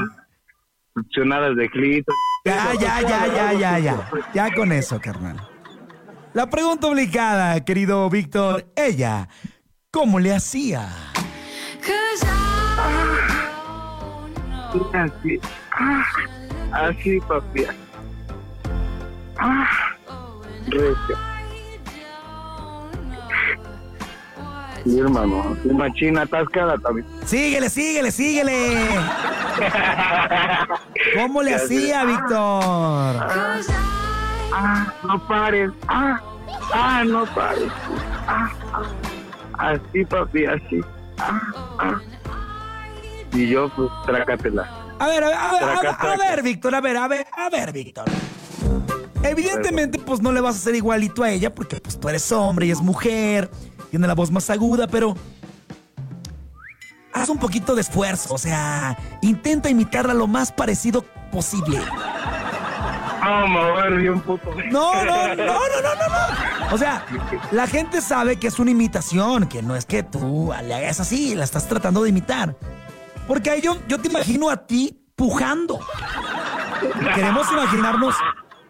Succionadas 0.94 1.56
de 1.56 1.70
clito. 1.70 2.14
Ya, 2.46 2.74
ya, 2.80 3.02
ya, 3.02 3.28
ya, 3.28 3.54
ya, 3.54 3.80
ya. 3.80 4.10
Ya 4.34 4.54
con 4.54 4.72
eso, 4.72 5.00
carnal. 5.00 5.38
La 6.34 6.50
pregunta 6.50 6.88
obligada, 6.88 7.64
querido 7.64 8.10
Víctor, 8.10 8.66
ella, 8.76 9.28
¿cómo 9.92 10.20
le 10.20 10.34
hacía? 10.34 10.90
Así, 14.94 15.40
ah, 15.72 16.04
así, 16.72 17.20
papi. 17.28 17.66
Ah, 19.38 19.68
recio. 20.68 21.31
Sí, 24.84 25.00
hermano, 25.00 25.56
sí, 25.62 25.70
machina 25.70 26.24
atascada 26.24 26.78
también. 26.78 27.06
Síguele, 27.26 27.70
síguele, 27.70 28.12
síguele. 28.12 28.78
¿Cómo 31.16 31.44
le 31.44 31.56
hacía, 31.56 32.04
Víctor? 32.06 33.16
Ah, 34.54 34.94
no 35.04 35.28
pares. 35.28 35.72
Ah, 35.88 36.20
ah, 36.74 37.04
no 37.06 37.26
pares. 37.26 37.72
Ah, 38.28 38.50
ah. 38.74 38.84
Así, 39.58 40.04
papi, 40.06 40.46
así. 40.46 40.82
Ah, 41.20 41.42
ah. 41.80 42.02
Y 43.34 43.48
yo, 43.48 43.70
pues, 43.76 43.90
trácatela. 44.06 44.70
A 45.00 45.08
ver, 45.08 45.24
a 45.24 45.28
ver, 45.28 45.38
a 45.38 45.52
ver, 45.52 45.88
a 45.88 45.92
a 45.92 46.18
ver, 46.18 46.44
Víctor, 46.44 46.76
a 46.76 46.82
ver, 46.82 46.98
a 46.98 47.08
ver, 47.08 47.28
a 47.38 47.50
ver, 47.50 47.72
Víctor. 47.72 48.06
Evidentemente, 49.24 50.00
pues 50.00 50.22
no 50.22 50.32
le 50.32 50.42
vas 50.42 50.56
a 50.56 50.58
hacer 50.58 50.76
igualito 50.76 51.24
a 51.24 51.32
ella 51.32 51.54
porque 51.54 51.78
pues 51.78 52.00
tú 52.00 52.10
eres 52.10 52.32
hombre 52.32 52.66
y 52.66 52.72
es 52.72 52.82
mujer, 52.82 53.50
tiene 53.92 54.08
la 54.08 54.16
voz 54.16 54.32
más 54.32 54.50
aguda, 54.50 54.88
pero 54.88 55.16
haz 57.14 57.30
un 57.30 57.38
poquito 57.38 57.76
de 57.76 57.82
esfuerzo, 57.82 58.34
o 58.34 58.38
sea, 58.38 58.98
intenta 59.22 59.70
imitarla 59.70 60.14
lo 60.14 60.28
más 60.28 60.52
parecido 60.52 61.04
posible. 61.32 61.80
A 63.22 63.44
un 63.46 64.22
puto. 64.22 64.50
No, 64.72 65.06
no, 65.06 65.28
no, 65.28 65.36
no, 65.36 65.36
no, 65.36 65.96
no, 65.96 66.70
no. 66.70 66.74
O 66.74 66.78
sea, 66.78 67.06
la 67.52 67.68
gente 67.68 68.02
sabe 68.02 68.38
que 68.38 68.48
es 68.48 68.58
una 68.58 68.72
imitación, 68.72 69.48
que 69.48 69.62
no 69.62 69.76
es 69.76 69.86
que 69.86 70.02
tú 70.02 70.52
le 70.64 70.74
hagas 70.74 71.02
así, 71.02 71.36
la 71.36 71.44
estás 71.44 71.68
tratando 71.68 72.02
de 72.02 72.10
imitar. 72.10 72.56
Porque 73.28 73.52
ahí 73.52 73.62
yo, 73.62 73.78
yo 73.88 74.00
te 74.00 74.08
imagino 74.08 74.50
a 74.50 74.66
ti 74.66 75.06
pujando. 75.16 75.80
Queremos 77.14 77.52
imaginarnos 77.52 78.16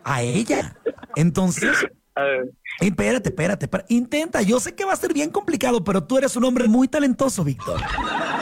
a 0.04 0.22
ella. 0.22 0.76
Entonces, 1.16 1.86
A 2.14 2.24
ver, 2.24 2.52
espérate, 2.82 3.30
espérate, 3.30 3.66
espérate. 3.66 3.94
Intenta. 3.94 4.42
Yo 4.42 4.60
sé 4.60 4.76
que 4.76 4.84
va 4.84 4.94
a 4.94 4.98
ser 4.98 5.14
bien 5.14 5.30
complicado, 5.30 5.84
pero 5.84 6.04
tú 6.04 6.18
eres 6.18 6.36
un 6.36 6.44
hombre 6.44 6.68
muy 6.68 6.88
talentoso, 6.88 7.44
Víctor. 7.44 7.80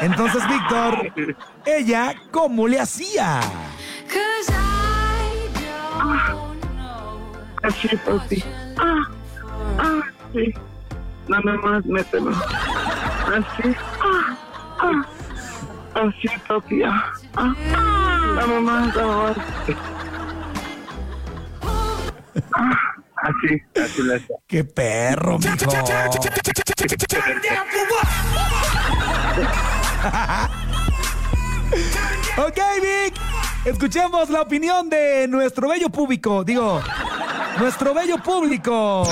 Entonces, 0.02 0.42
Víctor, 0.48 1.14
ella, 1.66 2.16
¿cómo 2.32 2.68
le 2.68 2.80
hacía? 2.80 3.42
así, 7.62 7.90
papi. 7.98 8.44
Ah, 8.78 9.10
ah, 9.78 10.02
sí. 10.34 10.54
Nada 11.28 11.58
más, 11.58 11.86
mételo. 11.86 12.32
Así. 12.32 13.76
Ah, 14.02 14.38
ah. 14.80 15.06
Así, 15.94 16.28
papi. 16.48 16.84
Ah, 16.84 17.14
ah. 17.36 17.54
Nada 18.36 18.60
más, 18.60 18.96
nada 18.96 19.18
más. 19.18 19.38
Así. 23.44 24.28
¡Qué 24.48 24.64
perro, 24.64 25.40
mijo! 25.40 25.56
ok, 32.38 32.60
Vic. 32.82 33.14
Escuchemos 33.66 34.30
la 34.30 34.42
opinión 34.42 34.90
de 34.90 35.28
nuestro 35.28 35.68
bello 35.70 35.90
público. 35.90 36.44
Digo, 36.44 36.82
nuestro 37.60 37.94
bello 37.94 38.18
público. 38.24 39.04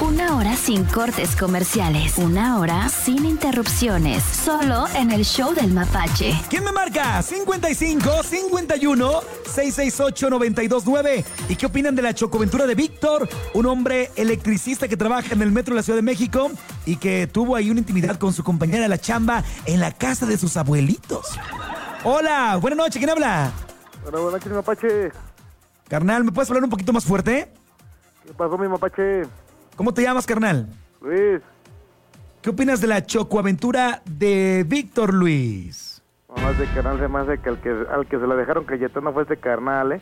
Una 0.00 0.36
hora 0.36 0.54
sin 0.54 0.84
cortes 0.84 1.34
comerciales. 1.34 2.18
Una 2.18 2.60
hora 2.60 2.88
sin 2.88 3.24
interrupciones. 3.24 4.22
Solo 4.22 4.86
en 4.94 5.10
el 5.10 5.24
show 5.24 5.52
del 5.52 5.72
mapache. 5.72 6.34
¿Quién 6.48 6.62
me 6.62 6.70
marca? 6.70 7.20
55 7.20 8.22
51 8.22 9.20
668 9.44 10.30
929. 10.30 11.24
¿Y 11.48 11.56
qué 11.56 11.66
opinan 11.66 11.96
de 11.96 12.02
la 12.02 12.14
chocoventura 12.14 12.64
de 12.68 12.76
Víctor? 12.76 13.28
Un 13.54 13.66
hombre 13.66 14.12
electricista 14.14 14.86
que 14.86 14.96
trabaja 14.96 15.34
en 15.34 15.42
el 15.42 15.50
metro 15.50 15.74
de 15.74 15.80
la 15.80 15.82
Ciudad 15.82 15.98
de 15.98 16.02
México 16.02 16.48
y 16.86 16.94
que 16.94 17.26
tuvo 17.26 17.56
ahí 17.56 17.68
una 17.68 17.80
intimidad 17.80 18.20
con 18.20 18.32
su 18.32 18.44
compañera 18.44 18.82
de 18.82 18.88
la 18.88 18.98
chamba 18.98 19.42
en 19.66 19.80
la 19.80 19.90
casa 19.90 20.26
de 20.26 20.38
sus 20.38 20.56
abuelitos. 20.56 21.26
Hola, 22.04 22.56
buenas 22.60 22.76
noches, 22.76 22.98
¿quién 22.98 23.10
habla? 23.10 23.50
Hola, 24.06 24.20
buenas 24.20 24.32
noches, 24.34 24.46
mi 24.46 24.54
mapache. 24.54 25.10
Carnal, 25.88 26.22
¿me 26.22 26.30
puedes 26.30 26.48
hablar 26.48 26.62
un 26.62 26.70
poquito 26.70 26.92
más 26.92 27.04
fuerte? 27.04 27.52
¿Qué 28.24 28.32
pasó, 28.34 28.56
mi 28.56 28.68
mapache? 28.68 29.24
¿Cómo 29.78 29.94
te 29.94 30.02
llamas, 30.02 30.26
carnal? 30.26 30.66
Luis. 31.00 31.40
¿Qué 32.42 32.50
opinas 32.50 32.80
de 32.80 32.88
la 32.88 33.06
chocoaventura 33.06 34.02
de 34.04 34.64
Víctor 34.66 35.14
Luis? 35.14 36.02
No, 36.28 36.50
ese 36.50 36.64
carnal 36.74 36.98
se 36.98 37.06
me 37.06 37.18
hace 37.20 37.38
que, 37.38 37.48
al 37.48 37.60
que 37.60 37.70
al 37.88 38.06
que 38.08 38.18
se 38.18 38.26
la 38.26 38.34
dejaron 38.34 38.64
Cayetano 38.64 39.12
fue 39.12 39.22
ese 39.22 39.36
carnal, 39.36 39.92
¿eh? 39.92 40.00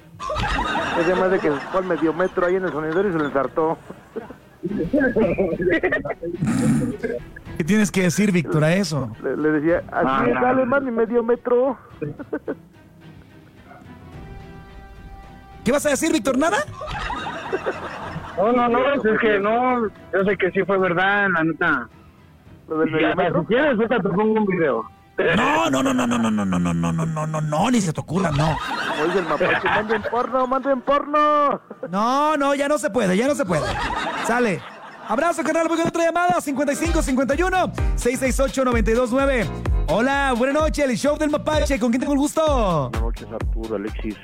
Ese 0.98 1.14
me 1.14 1.20
hace 1.20 1.40
que 1.40 1.50
fue 1.52 1.80
al 1.80 1.86
medio 1.86 2.14
metro 2.14 2.46
ahí 2.46 2.56
en 2.56 2.64
el 2.64 2.72
sonidero 2.72 3.06
y 3.06 3.12
se 3.12 3.18
lo 3.18 3.26
ensartó. 3.26 3.76
¿Qué 7.58 7.64
tienes 7.64 7.90
que 7.90 8.00
decir, 8.04 8.32
Víctor, 8.32 8.64
a 8.64 8.72
eso? 8.74 9.14
Le, 9.22 9.36
le 9.36 9.50
decía, 9.60 9.82
así 9.92 10.30
Ah, 10.34 10.40
dale, 10.40 10.64
man, 10.64 10.86
mi 10.86 10.90
medio 10.90 11.22
metro. 11.22 11.76
¿Qué 15.62 15.70
vas 15.70 15.84
a 15.84 15.90
decir, 15.90 16.10
Víctor? 16.14 16.38
¿Nada? 16.38 16.56
No, 18.36 18.52
no, 18.52 18.68
no, 18.68 18.94
es 18.94 19.20
que 19.20 19.38
no. 19.38 19.88
Yo 20.12 20.24
sé 20.24 20.36
que 20.36 20.50
sí 20.50 20.62
fue 20.64 20.78
verdad, 20.78 21.28
la 21.32 21.44
neta. 21.44 21.88
Si 22.68 23.46
quieres, 23.46 23.76
ahorita 23.76 23.96
te 24.00 24.08
pongo 24.08 24.40
un 24.40 24.46
video. 24.46 24.84
No, 25.36 25.70
no, 25.70 25.82
no, 25.82 25.94
no, 25.94 26.06
no, 26.06 26.18
no, 26.18 26.30
no, 26.30 26.44
no, 26.44 26.58
no, 26.58 26.74
no, 26.74 26.92
no, 26.92 27.06
no, 27.06 27.26
no, 27.26 27.40
no, 27.40 27.70
ni 27.70 27.80
se 27.80 27.92
te 27.92 28.00
ocurra, 28.00 28.30
no. 28.32 28.54
Oye, 29.02 29.18
el 29.18 29.24
mapache, 29.24 29.66
manden 29.66 30.02
porno, 30.10 30.46
manden 30.46 30.80
porno. 30.82 31.60
No, 31.88 32.36
no, 32.36 32.54
ya 32.54 32.68
no 32.68 32.76
se 32.76 32.90
puede, 32.90 33.16
ya 33.16 33.26
no 33.26 33.34
se 33.34 33.46
puede. 33.46 33.64
Sale. 34.26 34.60
Abrazo, 35.08 35.42
carnal, 35.42 35.68
voy 35.68 35.78
con 35.78 35.86
otra 35.86 36.04
llamada, 36.04 36.40
55 36.40 37.00
51 37.00 37.72
668 37.94 38.64
929. 38.64 39.46
Hola, 39.88 40.34
buenas 40.36 40.62
noches, 40.62 40.84
el 40.84 40.96
show 40.98 41.16
del 41.16 41.30
mapache, 41.30 41.78
¿con 41.78 41.90
quién 41.90 42.00
tengo 42.00 42.12
el 42.12 42.18
gusto? 42.18 42.90
Buenas 42.90 43.00
noches, 43.00 43.28
Arturo, 43.32 43.76
Alexis. 43.76 44.16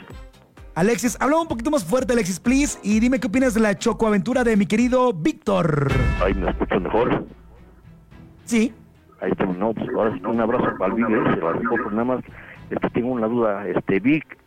Alexis, 0.75 1.19
habla 1.21 1.39
un 1.39 1.49
poquito 1.49 1.71
más 1.71 1.85
fuerte, 1.85 2.15
Alexis, 2.15 2.41
please, 2.41 2.79
y 2.83 2.99
dime 2.99 3.21
qué 3.21 3.27
opinas 3.27 3.53
de 3.53 3.61
la 3.61 3.77
chocoaventura 3.77 4.43
de 4.43 4.57
mi 4.57 4.65
querido 4.65 5.13
Víctor. 5.13 5.93
Ahí 6.23 6.33
me 6.33 6.49
escucho 6.51 6.81
mejor. 6.81 7.27
Sí. 8.47 8.75
Ahí 9.21 9.33
está, 9.33 9.45
no, 9.45 9.75
pues 9.75 9.87
ahora 9.91 10.15
sí, 10.15 10.23
un 10.25 10.41
abrazo 10.41 10.75
para 10.79 10.95
el 10.95 11.05
Vic, 11.05 11.11
eh, 11.11 11.41
pues 11.69 11.93
nada 11.93 12.05
más, 12.05 12.25
este, 12.71 12.89
tengo 12.91 13.13
una 13.13 13.27
duda, 13.27 13.69
este, 13.69 14.01
Vic, 14.01 14.39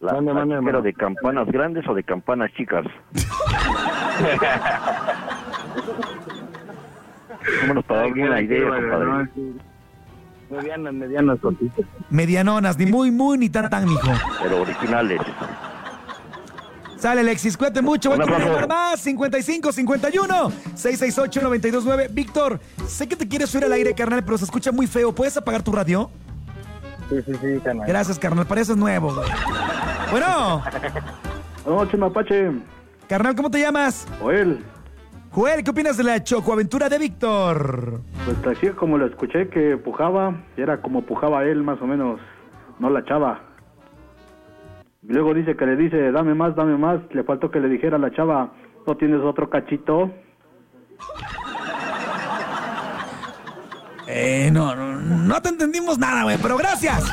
¿la, 0.00 0.20
Mande, 0.20 0.34
la 0.34 0.42
era 0.68 0.80
de 0.80 0.92
campanas 0.92 1.46
grandes 1.46 1.86
o 1.88 1.94
de 1.94 2.02
campanas 2.02 2.50
chicas? 2.54 2.84
Menos 7.66 7.84
para 7.84 8.00
darme 8.00 8.28
una 8.28 8.42
idea, 8.42 8.68
compadre. 8.68 9.28
Medianas, 10.50 10.92
medianas, 10.92 11.38
papi. 11.38 11.70
Medianonas, 12.10 12.76
ni 12.76 12.86
muy, 12.86 13.10
muy, 13.10 13.38
ni 13.38 13.48
tan, 13.48 13.70
tan, 13.70 13.84
mijo. 13.86 14.10
Pero 14.42 14.62
originales. 14.62 15.20
Sale, 16.96 17.20
Alexis, 17.22 17.56
cuídate 17.56 17.80
mucho. 17.80 18.10
Voy 18.10 18.18
llamada 18.18 18.66
más, 18.66 19.00
55 19.00 19.72
51 19.72 20.52
668 20.74 21.40
929. 21.42 22.08
Víctor, 22.12 22.60
sé 22.86 23.08
que 23.08 23.16
te 23.16 23.26
quieres 23.26 23.48
subir 23.48 23.64
al 23.64 23.72
aire, 23.72 23.94
carnal, 23.94 24.22
pero 24.24 24.36
se 24.36 24.44
escucha 24.44 24.70
muy 24.72 24.86
feo. 24.86 25.14
¿Puedes 25.14 25.36
apagar 25.36 25.62
tu 25.62 25.72
radio? 25.72 26.10
Sí, 27.08 27.16
sí, 27.24 27.32
sí, 27.40 27.60
canal. 27.64 27.86
Gracias, 27.86 28.18
carnal, 28.18 28.46
pareces 28.46 28.76
nuevo, 28.76 29.14
güey. 29.14 29.28
Bueno, 30.10 30.62
Buenas 31.64 31.84
noches, 31.84 32.00
mapache. 32.00 32.50
carnal, 33.08 33.34
¿cómo 33.34 33.50
te 33.50 33.60
llamas? 33.60 34.06
Joel. 34.20 34.62
Joel, 35.32 35.62
¿qué 35.62 35.70
opinas 35.70 35.96
de 35.96 36.02
la 36.02 36.24
chocoaventura 36.24 36.88
de 36.88 36.98
Víctor? 36.98 38.00
Pues 38.24 38.56
así 38.56 38.68
como 38.70 38.98
lo 38.98 39.06
escuché 39.06 39.48
que 39.48 39.76
pujaba, 39.76 40.42
era 40.56 40.82
como 40.82 41.02
pujaba 41.02 41.44
él 41.44 41.62
más 41.62 41.80
o 41.80 41.86
menos, 41.86 42.20
no 42.80 42.90
la 42.90 43.04
chava. 43.04 43.40
Y 45.08 45.12
luego 45.12 45.32
dice 45.32 45.56
que 45.56 45.66
le 45.66 45.76
dice, 45.76 46.10
dame 46.10 46.34
más, 46.34 46.56
dame 46.56 46.76
más, 46.76 47.00
le 47.12 47.22
faltó 47.22 47.50
que 47.50 47.60
le 47.60 47.68
dijera 47.68 47.96
a 47.96 48.00
la 48.00 48.10
chava, 48.10 48.52
¿no 48.86 48.96
tienes 48.96 49.20
otro 49.20 49.48
cachito? 49.48 50.10
Eh, 54.12 54.50
no, 54.52 54.74
no, 54.74 55.00
no 55.00 55.40
te 55.40 55.50
entendimos 55.50 55.96
nada, 55.96 56.24
güey, 56.24 56.36
pero 56.42 56.56
gracias. 56.56 57.08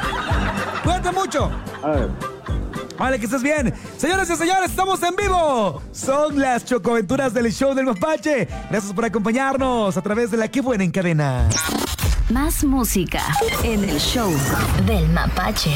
Cuídate 0.84 1.12
mucho. 1.12 1.52
A 1.84 1.92
ver. 1.92 2.37
Vale, 2.98 3.20
que 3.20 3.26
estés 3.26 3.44
bien. 3.44 3.74
Señoras 3.98 4.30
y 4.30 4.36
señores, 4.36 4.72
estamos 4.72 5.02
en 5.04 5.16
vivo. 5.16 5.82
Son 5.92 6.40
las 6.40 6.66
chocoaventuras 6.66 7.34
del 7.34 7.52
show 7.52 7.74
del 7.74 7.86
Mapache. 7.86 8.48
Gracias 8.70 8.94
por 8.94 9.06
acompañarnos 9.06 9.96
a 9.98 10.02
través 10.02 10.32
de 10.32 10.38
la 10.38 10.48
que 10.48 10.62
buena 10.62 10.84
en 10.84 10.92
cadena. 10.92 11.48
Más 12.30 12.64
música 12.64 13.22
en 13.64 13.84
el 13.86 14.00
show 14.00 14.30
del 14.86 15.08
mapache. 15.10 15.72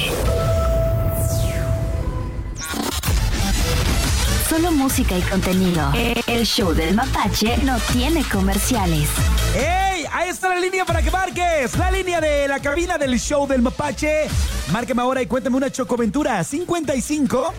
Solo 4.49 4.71
música 4.73 5.17
y 5.17 5.21
contenido. 5.21 5.93
El 6.27 6.45
show 6.45 6.73
del 6.73 6.93
mapache 6.93 7.57
no 7.63 7.77
tiene 7.93 8.25
comerciales. 8.25 9.07
¡Ey! 9.55 9.90
Ahí 10.21 10.29
está 10.29 10.49
la 10.49 10.59
línea 10.59 10.85
para 10.85 11.01
que 11.01 11.09
marques. 11.09 11.75
La 11.79 11.89
línea 11.89 12.21
de 12.21 12.47
la 12.47 12.59
cabina 12.59 12.95
del 12.99 13.19
show 13.19 13.47
del 13.47 13.59
Mapache. 13.63 14.27
Márcame 14.71 15.01
ahora 15.01 15.19
y 15.19 15.25
cuéntame 15.25 15.57
una 15.57 15.71
chocoventura. 15.71 16.43
55 16.43 17.51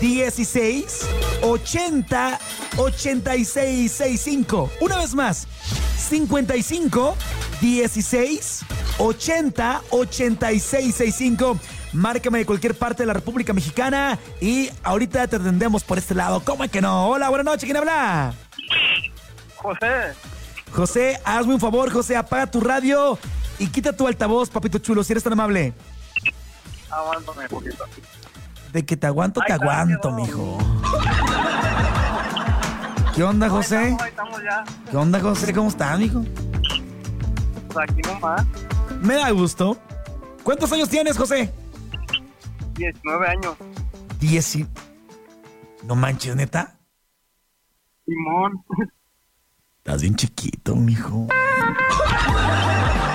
16 0.00 1.08
80 1.42 2.38
86 2.76 3.90
65. 3.90 4.70
Una 4.80 4.98
vez 4.98 5.12
más. 5.16 5.48
55 5.96 7.16
16 7.60 8.64
80 8.98 9.82
86 9.90 10.94
65. 10.94 11.58
Márcame 11.94 12.38
de 12.38 12.46
cualquier 12.46 12.76
parte 12.76 13.02
de 13.02 13.08
la 13.08 13.14
República 13.14 13.52
Mexicana 13.52 14.20
y 14.40 14.70
ahorita 14.84 15.26
te 15.26 15.34
atendemos 15.34 15.82
por 15.82 15.98
este 15.98 16.14
lado. 16.14 16.44
¿Cómo 16.44 16.62
es 16.62 16.70
que 16.70 16.80
no? 16.80 17.08
Hola, 17.08 17.28
buenas 17.28 17.46
noches. 17.46 17.64
¿Quién 17.64 17.76
habla? 17.76 18.34
José, 19.56 20.14
José, 20.74 21.20
hazme 21.24 21.54
un 21.54 21.60
favor, 21.60 21.90
José, 21.92 22.16
apaga 22.16 22.46
tu 22.46 22.60
radio 22.60 23.18
y 23.58 23.66
quita 23.68 23.94
tu 23.94 24.06
altavoz, 24.06 24.48
papito 24.48 24.78
chulo, 24.78 25.04
si 25.04 25.12
eres 25.12 25.22
tan 25.22 25.34
amable. 25.34 25.74
aguántame 26.90 27.48
poquito. 27.48 27.84
De 28.72 28.84
que 28.86 28.96
te 28.96 29.06
aguanto, 29.06 29.40
te 29.46 29.52
aguanto, 29.52 30.10
mijo. 30.12 30.58
¿Qué 33.14 33.22
onda, 33.22 33.50
José? 33.50 33.76
Ahí 33.76 33.84
estamos, 33.84 34.02
ahí 34.02 34.08
estamos 34.08 34.42
ya. 34.42 34.64
¿Qué 34.90 34.96
onda, 34.96 35.20
José? 35.20 35.52
¿Cómo 35.52 35.68
estás, 35.68 35.98
mijo? 35.98 36.24
Pues 37.68 37.90
aquí 37.90 38.00
nomás, 38.02 38.46
Me 39.02 39.14
da 39.14 39.30
gusto. 39.30 39.76
¿Cuántos 40.42 40.72
años 40.72 40.88
tienes, 40.88 41.18
José? 41.18 41.52
19 42.74 43.28
años. 43.28 43.54
Diez 44.18 44.56
y... 44.56 44.66
No 45.84 45.94
manches, 45.94 46.34
neta. 46.34 46.78
Simón. 48.06 48.64
Estás 49.84 50.00
bien 50.02 50.14
chiquito, 50.14 50.76
mijo. 50.76 51.26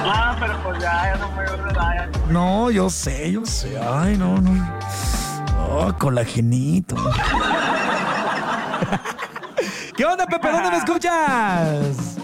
Ah, 0.03 0.35
pero 0.37 0.61
pues 0.63 0.81
ya, 0.81 1.13
ya 1.13 1.15
no 1.15 1.31
me 1.31 1.45
ya. 1.73 2.09
No, 2.29 2.69
yo 2.71 2.89
sé, 2.89 3.31
yo 3.31 3.45
sé. 3.45 3.79
Ay, 3.79 4.17
no, 4.17 4.41
no. 4.41 4.77
Oh, 5.69 5.93
colagenito. 5.97 6.97
¿Qué 9.95 10.03
onda, 10.03 10.27
Pepe? 10.27 10.51
¿Dónde 10.51 10.71
me 10.71 10.77
escuchas? 10.79 12.17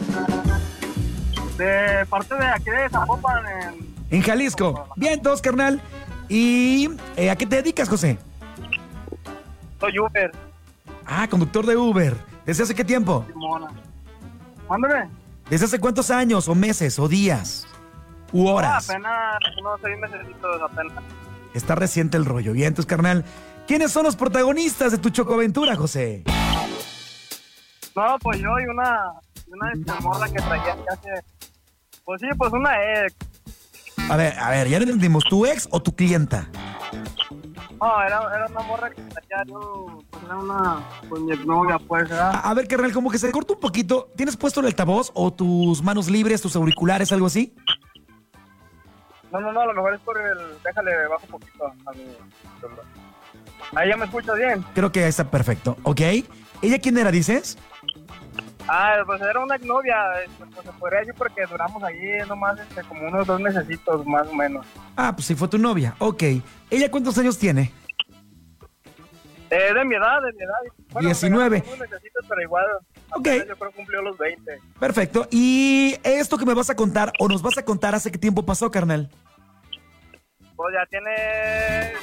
De 1.57 2.05
parte 2.09 2.35
de 2.35 2.45
aquí 2.45 2.69
de 2.69 2.89
Zapopan, 2.89 3.45
en... 3.47 3.95
En 4.09 4.21
Jalisco. 4.21 4.89
Bien, 4.97 5.21
todos, 5.21 5.41
carnal. 5.41 5.79
¿Y 6.27 6.89
eh, 7.15 7.29
a 7.29 7.37
qué 7.37 7.45
te 7.45 7.55
dedicas, 7.55 7.87
José? 7.87 8.17
soy 9.79 9.99
Uber, 9.99 10.33
Ah, 11.05 11.29
conductor 11.29 11.65
de 11.65 11.77
Uber. 11.77 12.17
¿Desde 12.45 12.63
hace 12.63 12.75
qué 12.75 12.83
tiempo? 12.83 13.23
Simona. 13.31 13.69
Mándame. 14.69 15.09
¿Desde 15.49 15.65
hace 15.65 15.79
cuántos 15.79 16.09
años, 16.11 16.47
o 16.47 16.55
meses, 16.55 16.97
o 16.99 17.07
días? 17.07 17.67
¿U 18.31 18.47
horas? 18.47 18.89
apenas, 18.89 19.37
unos 19.59 19.79
seis 19.83 19.97
meses 19.99 20.19
apenas. 20.61 21.03
Está 21.53 21.75
reciente 21.75 22.17
el 22.17 22.25
rollo. 22.25 22.53
Bien, 22.53 22.69
entonces, 22.69 22.89
carnal. 22.89 23.23
¿Quiénes 23.67 23.91
son 23.91 24.03
los 24.05 24.15
protagonistas 24.15 24.91
de 24.91 24.97
tu 24.97 25.09
chocoaventura, 25.09 25.75
José? 25.75 26.23
No, 27.95 28.17
pues 28.19 28.39
yo 28.39 28.49
y 28.59 28.65
una, 28.65 29.13
una 29.47 29.71
este, 29.71 30.03
morra 30.03 30.27
que 30.27 30.41
traía 30.41 30.75
hace... 30.91 31.09
Pues 32.03 32.19
sí, 32.19 32.27
pues 32.37 32.51
una 32.51 32.71
ex. 33.05 33.15
A 34.09 34.17
ver, 34.17 34.37
a 34.37 34.49
ver, 34.49 34.67
ya 34.67 34.79
no 34.79 34.83
entendimos. 34.83 35.23
¿Tu 35.29 35.45
ex 35.45 35.67
o 35.71 35.81
tu 35.81 35.95
clienta? 35.95 36.49
No, 37.79 38.01
era, 38.01 38.21
era 38.35 38.47
una 38.47 38.61
morra 38.61 38.89
que 38.89 39.01
traía 39.01 39.43
yo... 39.45 39.99
Pues 40.09 40.23
era 40.23 40.37
una... 40.37 40.83
Pues 41.09 41.21
mi 41.21 41.35
pues, 41.35 42.09
¿verdad? 42.09 42.31
A, 42.33 42.49
a 42.49 42.53
ver, 42.53 42.67
carnal, 42.67 42.93
como 42.93 43.09
que 43.09 43.17
se 43.17 43.31
corta 43.31 43.53
un 43.53 43.59
poquito. 43.59 44.09
¿Tienes 44.15 44.37
puesto 44.37 44.59
el 44.59 44.67
altavoz 44.67 45.11
o 45.13 45.31
tus 45.33 45.81
manos 45.81 46.09
libres, 46.09 46.41
tus 46.41 46.55
auriculares, 46.55 47.11
algo 47.11 47.27
así? 47.27 47.53
No, 49.31 49.41
no, 49.41 49.51
no, 49.51 49.61
a 49.61 49.65
lo 49.65 49.73
mejor 49.73 49.95
es 49.95 50.01
por 50.01 50.17
el... 50.19 50.37
Déjale, 50.63 51.07
bajo 51.07 51.23
un 51.25 51.31
poquito 51.31 51.65
a 51.65 51.91
mi. 51.93 52.03
Ahí 53.75 53.89
ya 53.89 53.97
me 53.97 54.05
escuchas 54.05 54.37
bien. 54.37 54.63
Creo 54.75 54.91
que 54.91 55.07
está 55.07 55.29
perfecto. 55.29 55.77
¿Ok? 55.83 56.01
¿Ella 56.61 56.79
quién 56.79 56.97
era, 56.97 57.11
dices? 57.11 57.57
Ah, 58.67 59.03
pues 59.05 59.21
era 59.21 59.39
una 59.39 59.55
exnovia, 59.55 59.95
este, 60.23 60.45
pues 60.45 60.65
se 60.65 60.71
podría 60.73 60.99
decir 60.99 61.13
porque 61.17 61.45
duramos 61.45 61.83
allí 61.83 62.19
nomás 62.27 62.59
este, 62.59 62.81
como 62.83 63.07
unos 63.07 63.27
dos 63.27 63.39
mesecitos 63.39 64.05
más 64.05 64.27
o 64.27 64.33
menos. 64.33 64.65
Ah, 64.95 65.11
pues 65.13 65.25
sí, 65.25 65.35
fue 65.35 65.47
tu 65.47 65.57
novia. 65.57 65.95
Ok. 65.99 66.23
¿Ella 66.69 66.89
cuántos 66.89 67.17
años 67.17 67.37
tiene? 67.37 67.71
Eh, 69.49 69.73
de 69.73 69.85
mi 69.85 69.95
edad, 69.95 70.19
de 70.21 70.33
mi 70.33 70.43
edad. 70.43 71.01
19. 71.01 71.63
pero 72.27 72.41
igual. 72.41 72.65
Ok. 73.11 73.27
apenas 73.27 73.47
Yo 73.47 73.55
creo 73.57 73.69
que 73.69 73.75
cumplió 73.75 74.01
los 74.01 74.17
20. 74.17 74.59
Perfecto. 74.79 75.27
¿Y 75.29 75.95
esto 76.03 76.37
que 76.37 76.45
me 76.45 76.55
vas 76.55 76.69
a 76.69 76.75
contar 76.75 77.11
o 77.19 77.27
nos 77.27 77.41
vas 77.41 77.57
a 77.57 77.65
contar 77.65 77.93
hace 77.93 78.11
qué 78.11 78.17
tiempo 78.17 78.43
pasó, 78.43 78.71
carnal? 78.71 79.09
Pues 80.55 80.73
ya 80.73 80.85
tiene. 80.89 81.93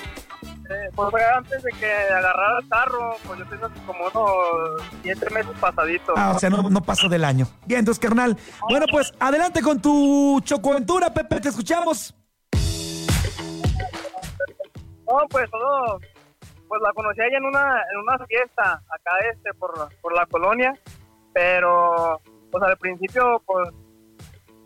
Eh, 0.70 0.88
pues 0.94 1.11
fue 1.11 1.24
antes 1.24 1.62
de 1.62 1.70
que 1.72 1.92
agarrara 1.92 2.59
el 2.61 2.68
carro, 2.68 3.16
pues 3.26 3.38
yo 3.40 3.46
tengo 3.46 3.68
como 3.87 4.04
unos 4.04 4.83
7 5.02 5.30
meses 5.30 5.52
pasaditos. 5.61 6.14
Ah, 6.16 6.33
o 6.37 6.38
sea, 6.38 6.48
no, 6.48 6.62
no 6.70 6.80
pasó 6.80 7.09
del 7.09 7.24
año. 7.24 7.46
Bien, 7.66 7.80
entonces, 7.80 8.00
carnal. 8.00 8.37
Bueno, 8.68 8.87
pues 8.90 9.12
adelante 9.18 9.62
con 9.62 9.80
tu 9.80 10.40
chocoaventura, 10.44 11.12
Pepe, 11.12 11.40
te 11.40 11.48
escuchamos. 11.48 12.14
No, 15.06 15.26
pues 15.28 15.50
todo, 15.50 15.98
pues 16.68 16.80
la 16.83 16.92
conocí 16.92 17.20
ella 17.20 17.38
en 17.38 17.44
una, 17.44 17.83
en 17.92 17.98
una 17.98 18.26
fiesta 18.26 18.74
acá 18.74 19.11
este 19.33 19.52
por, 19.54 19.72
por 20.00 20.14
la 20.14 20.24
colonia, 20.26 20.72
pero 21.35 22.20
pues 22.52 22.62
al 22.62 22.76
principio 22.76 23.42
pues, 23.44 23.70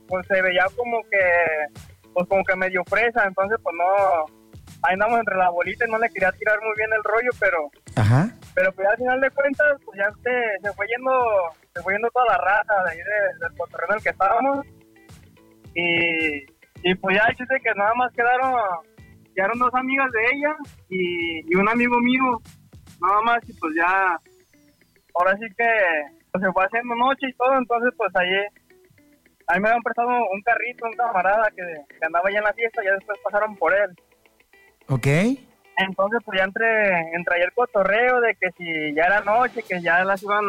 pues 0.07 0.27
se 0.27 0.43
veía 0.43 0.67
como 0.77 1.01
que, 1.11 1.81
pues 2.13 2.29
como 2.29 2.45
que 2.45 2.57
medio 2.57 2.83
fresa, 2.85 3.25
entonces 3.25 3.59
pues 3.63 3.75
no, 3.75 4.44
ahí 4.87 4.93
andamos 4.95 5.19
entre 5.19 5.37
la 5.37 5.51
bolita 5.51 5.87
y 5.87 5.91
no 5.91 5.99
le 5.99 6.09
quería 6.11 6.31
tirar 6.33 6.59
muy 6.63 6.75
bien 6.77 6.91
el 6.93 7.03
rollo, 7.05 7.31
pero, 7.41 7.59
Ajá. 7.97 8.29
pero 8.55 8.73
pues 8.73 8.87
al 8.89 8.97
final 8.97 9.21
de 9.21 9.31
cuentas 9.31 9.81
pues 9.85 9.99
ya 9.99 10.11
se, 10.23 10.63
se 10.63 10.73
fue 10.75 10.87
yendo, 10.89 11.13
se 11.75 11.83
fue 11.83 11.95
yendo 11.95 12.11
toda 12.11 12.27
la 12.27 12.39
raza 12.39 12.75
de 12.85 12.91
ahí 12.93 12.99
de- 12.99 13.39
del 13.49 13.57
cotorreo 13.59 13.89
en 13.91 13.97
el 13.97 14.03
que 14.03 14.11
estábamos 14.11 14.67
y, 15.75 16.91
y 16.91 16.95
pues 16.97 17.17
ya 17.17 17.25
el 17.29 17.37
chiste 17.37 17.57
que 17.63 17.75
nada 17.75 17.95
más 17.95 18.13
quedaron 18.13 18.55
quedaron 19.35 19.59
dos 19.59 19.75
amigas 19.75 20.11
de 20.13 20.25
ella 20.37 20.55
y, 20.89 21.53
y 21.53 21.57
un 21.57 21.69
amigo 21.69 21.99
mío, 21.99 22.41
nada 23.03 23.21
más, 23.23 23.39
y 23.49 23.53
pues 23.55 23.73
ya, 23.77 24.17
ahora 25.15 25.35
sí 25.39 25.47
que 25.59 25.69
pues, 26.31 26.45
se 26.45 26.53
fue 26.53 26.65
haciendo 26.65 26.95
noche 26.95 27.27
y 27.29 27.33
todo, 27.35 27.53
entonces 27.59 27.91
pues 27.97 28.15
ahí, 28.15 28.31
ahí 29.49 29.59
me 29.61 29.69
habían 29.69 29.83
prestado 29.83 30.09
un 30.09 30.41
carrito, 30.43 30.87
un 30.87 30.93
camarada 30.93 31.49
que, 31.51 31.65
que 31.99 32.07
andaba 32.07 32.29
allá 32.29 32.39
en 32.39 32.45
la 32.45 32.53
fiesta, 32.53 32.83
ya 32.85 32.93
después 32.93 33.19
pasaron 33.25 33.57
por 33.57 33.75
él. 33.75 33.91
Ok. 34.89 35.07
Entonces 35.77 36.21
pues 36.25 36.39
ya 36.39 36.45
entre, 36.45 36.99
entre 37.15 37.43
el 37.43 37.53
cotorreo 37.53 38.21
de 38.21 38.37
que 38.41 38.51
si 38.57 38.95
ya 38.95 39.05
era 39.05 39.21
noche, 39.23 39.63
que 39.63 39.81
ya 39.81 40.05
las 40.05 40.23
iban, 40.23 40.45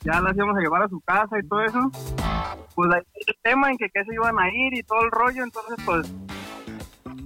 ya 0.00 0.20
las 0.20 0.36
íbamos 0.36 0.56
a 0.58 0.60
llevar 0.60 0.82
a 0.82 0.88
su 0.88 1.00
casa 1.00 1.38
y 1.38 1.48
todo 1.48 1.62
eso, 1.62 1.90
pues 2.74 2.90
ahí 2.92 3.02
el 3.26 3.36
tema 3.42 3.70
en 3.70 3.78
que, 3.78 3.88
que 3.88 4.04
se 4.04 4.14
iban 4.14 4.38
a 4.38 4.48
ir 4.48 4.74
y 4.74 4.82
todo 4.82 5.02
el 5.02 5.10
rollo, 5.10 5.42
entonces 5.42 5.76
pues 5.86 6.12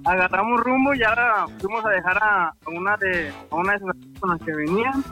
agarramos 0.04 0.60
rumbo 0.60 0.94
y 0.94 1.00
ya 1.00 1.46
fuimos 1.58 1.84
a 1.84 1.90
dejar 1.90 2.18
a, 2.22 2.52
una 2.66 2.96
de 2.96 3.32
a 3.50 3.54
una 3.54 3.72
de 3.72 3.78
sus 3.80 4.20
con 4.20 4.30
las 4.30 4.40
que 4.42 4.54
venían 4.54 5.04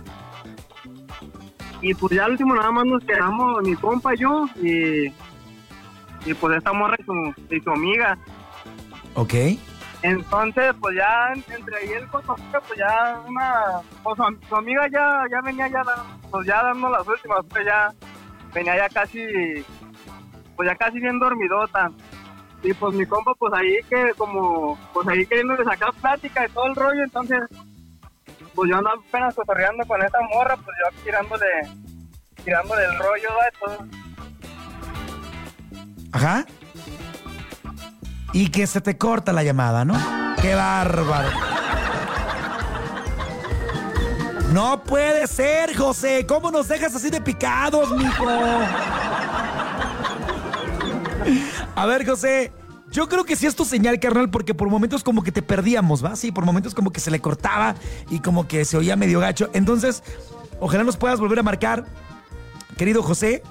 y 1.80 1.94
pues 1.94 2.12
ya 2.12 2.24
al 2.24 2.32
último 2.32 2.54
nada 2.54 2.70
más 2.70 2.84
nos 2.86 3.04
quedamos 3.04 3.62
mi 3.62 3.74
compa 3.76 4.14
y 4.14 4.18
yo 4.18 4.46
y, 4.62 5.06
y 6.26 6.34
pues 6.40 6.58
esta 6.58 6.72
morra 6.72 6.96
y 6.98 7.04
su, 7.04 7.54
y 7.54 7.60
su 7.60 7.70
amiga 7.70 8.18
Ok. 9.14 9.34
Entonces 10.02 10.74
pues 10.80 10.96
ya 10.96 11.32
en- 11.34 11.44
entre 11.54 11.76
ahí 11.76 11.92
el 11.92 12.08
cotorreo 12.08 12.62
pues 12.66 12.78
ya 12.78 13.20
una 13.26 13.54
pues 14.02 14.16
su, 14.48 14.56
amiga 14.56 14.86
ya 14.90 15.24
ya 15.30 15.40
venía 15.42 15.68
ya 15.68 15.82
pues 16.30 16.46
ya 16.46 16.62
dando 16.62 16.88
las 16.90 17.06
últimas 17.06 17.44
pues 17.50 17.64
ya 17.66 17.92
venía 18.54 18.76
ya 18.76 18.88
casi, 18.88 19.22
pues 20.56 20.68
ya 20.68 20.74
casi 20.76 20.98
bien 21.00 21.18
dormidota. 21.18 21.90
Y 22.62 22.74
pues 22.74 22.94
mi 22.94 23.06
compa, 23.06 23.32
pues 23.38 23.52
ahí 23.54 23.76
que 23.88 24.12
como, 24.18 24.76
pues 24.92 25.06
ahí 25.08 25.24
queriéndole 25.24 25.64
sacar 25.64 25.94
plática 25.94 26.44
y 26.46 26.50
todo 26.50 26.66
el 26.66 26.74
rollo, 26.74 27.04
entonces, 27.04 27.40
pues 28.54 28.68
yo 28.70 28.76
andaba 28.76 29.00
apenas 29.08 29.34
cotorreando 29.34 29.82
con 29.86 30.02
esa 30.02 30.18
morra, 30.34 30.56
pues 30.56 30.76
yo 30.84 31.02
tirándole, 31.04 31.46
tirándole 32.44 32.84
el 32.84 32.98
rollo, 32.98 33.28
¿va? 33.38 33.48
Entonces, 33.78 33.96
Ajá. 36.12 36.44
Y 38.32 38.48
que 38.48 38.66
se 38.66 38.80
te 38.80 38.96
corta 38.96 39.32
la 39.32 39.42
llamada, 39.42 39.84
¿no? 39.84 39.94
¡Qué 40.40 40.54
bárbaro! 40.54 41.28
No 44.52 44.82
puede 44.82 45.26
ser, 45.26 45.76
José. 45.76 46.26
¿Cómo 46.26 46.50
nos 46.50 46.68
dejas 46.68 46.94
así 46.94 47.08
de 47.10 47.20
picados, 47.20 47.90
mijo? 47.96 48.26
A 51.76 51.86
ver, 51.86 52.06
José. 52.06 52.52
Yo 52.90 53.08
creo 53.08 53.24
que 53.24 53.36
sí 53.36 53.46
es 53.46 53.54
tu 53.54 53.64
señal, 53.64 54.00
carnal, 54.00 54.30
porque 54.30 54.52
por 54.52 54.68
momentos 54.68 55.04
como 55.04 55.22
que 55.22 55.30
te 55.30 55.42
perdíamos, 55.42 56.04
¿va? 56.04 56.16
Sí, 56.16 56.32
por 56.32 56.44
momentos 56.44 56.74
como 56.74 56.90
que 56.90 56.98
se 56.98 57.12
le 57.12 57.20
cortaba 57.20 57.76
y 58.10 58.18
como 58.18 58.48
que 58.48 58.64
se 58.64 58.76
oía 58.76 58.96
medio 58.96 59.20
gacho. 59.20 59.48
Entonces, 59.52 60.02
ojalá 60.58 60.82
nos 60.82 60.96
puedas 60.96 61.20
volver 61.20 61.38
a 61.38 61.44
marcar, 61.44 61.84
querido 62.76 63.04
José, 63.04 63.44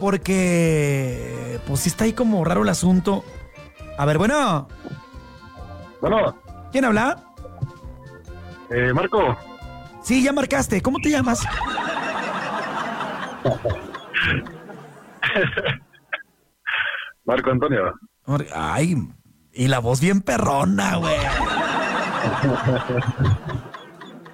porque 0.00 1.60
pues 1.66 1.80
sí 1.80 1.90
está 1.90 2.04
ahí 2.04 2.14
como 2.14 2.42
raro 2.46 2.62
el 2.62 2.70
asunto. 2.70 3.22
A 3.98 4.04
ver, 4.04 4.18
bueno. 4.18 4.68
Bueno, 6.00 6.36
¿Quién 6.72 6.84
habla? 6.84 7.16
eh, 8.70 8.92
Marco, 8.92 9.36
Sí, 10.02 10.22
ya 10.22 10.32
marcaste. 10.32 10.80
¿Cómo 10.82 10.98
te 11.00 11.10
llamas? 11.10 11.42
Marco 17.24 17.50
Antonio. 17.50 17.92
Ay, 18.54 18.96
y 19.52 19.68
la 19.68 19.78
voz 19.80 20.00
bien 20.00 20.20
perrona, 20.20 20.96
güey. 20.96 21.16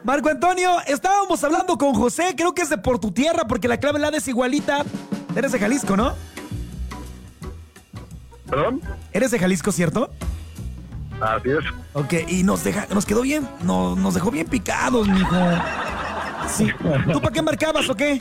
Marco 0.05 0.29
Antonio, 0.31 0.79
estábamos 0.87 1.43
hablando 1.45 1.79
con 1.79 1.95
José, 1.95 2.35
creo 2.37 2.55
que 2.55 2.63
es 2.63 2.71
de 2.71 2.79
por 2.79 2.99
tu 2.99 3.13
tierra, 3.13 3.45
porque 3.47 3.69
la 3.69 3.79
clave 3.79 3.99
la 3.99 4.09
es 4.09 4.27
igualita. 4.29 4.85
Eres 5.37 5.53
de 5.53 5.59
Jalisco, 5.59 5.97
¿no? 5.97 6.13
¿Perdón? 8.53 8.83
Eres 9.15 9.31
de 9.31 9.39
Jalisco, 9.39 9.73
¿cierto? 9.73 10.11
Así 11.23 11.49
es. 11.49 11.65
Ok, 11.95 12.13
y 12.29 12.43
nos 12.43 12.63
deja, 12.65 12.87
nos 12.93 13.07
quedó 13.07 13.23
bien, 13.23 13.49
no, 13.63 13.97
nos 13.97 14.13
dejó 14.13 14.31
bien 14.31 14.47
picados, 14.47 15.09
mijo. 15.09 15.35
Sí. 16.49 16.69
¿Tú 17.11 17.19
para 17.19 17.33
qué 17.33 17.41
marcabas 17.41 17.89
o 17.89 17.95
qué? 17.95 18.21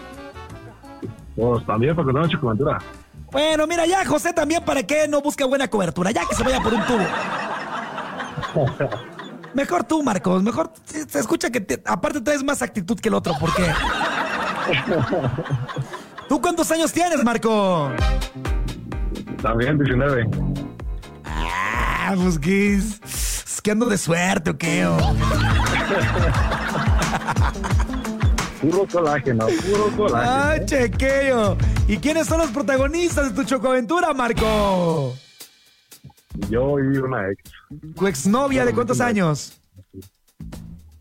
Pues 1.35 1.65
también 1.65 1.93
para 1.97 2.05
contar 2.05 2.21
una 2.23 2.31
chicoventura. 2.31 2.77
Bueno, 3.29 3.67
mira, 3.67 3.85
ya 3.85 4.05
José 4.05 4.31
también 4.31 4.63
para 4.63 4.83
qué 4.83 5.05
no 5.09 5.19
busca 5.21 5.45
buena 5.45 5.67
cobertura, 5.67 6.11
ya 6.11 6.25
que 6.25 6.33
se 6.35 6.43
vaya 6.43 6.61
por 6.61 6.73
un 6.75 6.85
tubo. 6.85 7.03
Mejor 9.53 9.83
tú, 9.83 10.01
Marcos, 10.01 10.41
mejor 10.43 10.71
se 10.85 11.09
se 11.09 11.19
escucha 11.19 11.49
que 11.49 11.59
te- 11.59 11.83
aparte 11.85 12.21
traes 12.21 12.41
más 12.41 12.61
actitud 12.61 12.97
que 12.97 13.09
el 13.09 13.15
otro, 13.15 13.33
¿por 13.37 13.53
qué? 13.53 13.65
¿Tú 16.29 16.39
cuántos 16.39 16.71
años 16.71 16.93
tienes, 16.93 17.21
Marco? 17.21 17.91
También 19.41 19.77
19. 19.77 20.29
Ah, 21.25 22.13
pues 22.15 22.37
qué 22.39 22.75
es, 22.75 22.99
es 23.03 23.61
que 23.61 23.71
ando 23.71 23.87
de 23.87 23.97
suerte 23.97 24.51
o 24.51 24.57
qué. 24.57 24.87
Puro 28.61 28.85
colágeno, 28.91 29.47
puro 29.47 29.89
colágeno. 29.97 30.31
Ah, 30.31 30.55
chequeo. 30.63 31.57
¿Y 31.87 31.97
quiénes 31.97 32.27
son 32.27 32.37
los 32.37 32.51
protagonistas 32.51 33.29
de 33.29 33.35
tu 33.41 33.43
chocoaventura, 33.43 34.13
Marco? 34.13 35.15
Yo 36.47 36.77
y 36.79 36.97
una 36.97 37.31
ex. 37.31 37.41
¿Tu 37.95 38.05
exnovia 38.05 38.63
de 38.63 38.73
cuántos 38.73 39.01
años? 39.01 39.59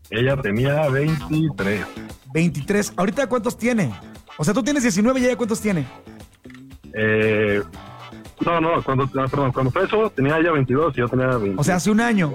Ella 0.09 0.35
tenía 0.41 0.89
23. 0.89 1.85
23. 2.33 2.93
¿Ahorita 2.97 3.27
cuántos 3.27 3.55
tiene? 3.55 3.93
O 4.37 4.43
sea, 4.43 4.55
tú 4.55 4.63
tienes 4.63 4.81
19 4.81 5.19
y 5.19 5.25
ella 5.25 5.37
cuántos 5.37 5.61
tiene. 5.61 5.85
Eh, 6.93 7.61
no, 8.45 8.61
no, 8.61 8.83
cuando, 8.83 9.05
no, 9.13 9.27
perdón, 9.27 9.51
cuando 9.51 9.71
fue 9.71 9.83
eso 9.85 10.09
tenía 10.15 10.37
ella 10.37 10.51
22 10.51 10.93
y 10.95 10.99
yo 10.99 11.07
tenía 11.09 11.27
28. 11.27 11.59
O 11.59 11.63
sea, 11.63 11.75
hace 11.75 11.91
un 11.91 11.99
año. 12.01 12.31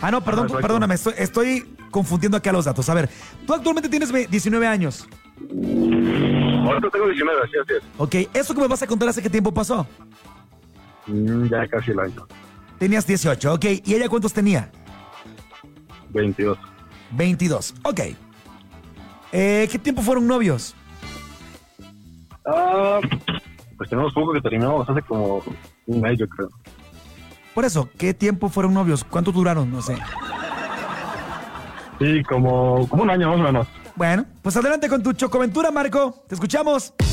Ah, 0.00 0.10
no, 0.10 0.22
perdón, 0.22 0.48
Ah, 0.52 0.58
perdóname, 0.60 0.94
estoy, 0.94 1.14
estoy 1.16 1.76
confundiendo 1.90 2.36
acá 2.36 2.52
los 2.52 2.64
datos. 2.64 2.88
A 2.88 2.94
ver, 2.94 3.08
tú 3.46 3.54
actualmente 3.54 3.88
tienes 3.88 4.10
ve- 4.10 4.26
19 4.30 4.66
años. 4.66 5.06
Ahorita 5.38 6.90
tengo 6.90 7.06
19, 7.08 7.40
así 7.44 7.52
así 7.62 7.72
es. 7.78 7.82
Ok, 7.98 8.14
¿eso 8.34 8.54
que 8.54 8.60
me 8.60 8.68
vas 8.68 8.82
a 8.82 8.86
contar 8.86 9.08
hace 9.08 9.22
qué 9.22 9.30
tiempo 9.30 9.52
pasó? 9.52 9.86
Mm, 11.06 11.46
Ya 11.46 11.66
casi 11.68 11.90
el 11.90 12.00
año. 12.00 12.26
Tenías 12.78 13.06
18, 13.06 13.54
ok. 13.54 13.64
¿Y 13.84 13.94
ella 13.94 14.08
cuántos 14.08 14.32
tenía? 14.32 14.70
22. 16.10 16.58
22, 17.12 17.74
ok. 17.82 18.00
Eh, 19.32 19.68
¿Qué 19.70 19.78
tiempo 19.78 20.02
fueron 20.02 20.26
novios? 20.26 20.74
Ah, 22.44 23.00
pues 23.82 23.90
tenemos 23.90 24.12
poco 24.12 24.32
que 24.32 24.40
terminamos 24.40 24.88
hace 24.88 25.02
como 25.02 25.42
un 25.86 26.00
mes, 26.00 26.16
yo 26.16 26.28
creo. 26.28 26.48
Por 27.52 27.64
eso, 27.64 27.88
¿qué 27.98 28.14
tiempo 28.14 28.48
fueron 28.48 28.74
novios? 28.74 29.02
¿Cuánto 29.02 29.32
duraron? 29.32 29.72
No 29.72 29.82
sé. 29.82 29.96
Sí, 31.98 32.22
como, 32.22 32.86
como 32.88 33.02
un 33.02 33.10
año 33.10 33.30
más 33.30 33.40
o 33.40 33.42
menos. 33.42 33.66
Bueno, 33.96 34.24
pues 34.40 34.56
adelante 34.56 34.88
con 34.88 35.02
tu 35.02 35.12
chocoventura, 35.14 35.72
Marco. 35.72 36.22
Te 36.28 36.36
escuchamos. 36.36 36.94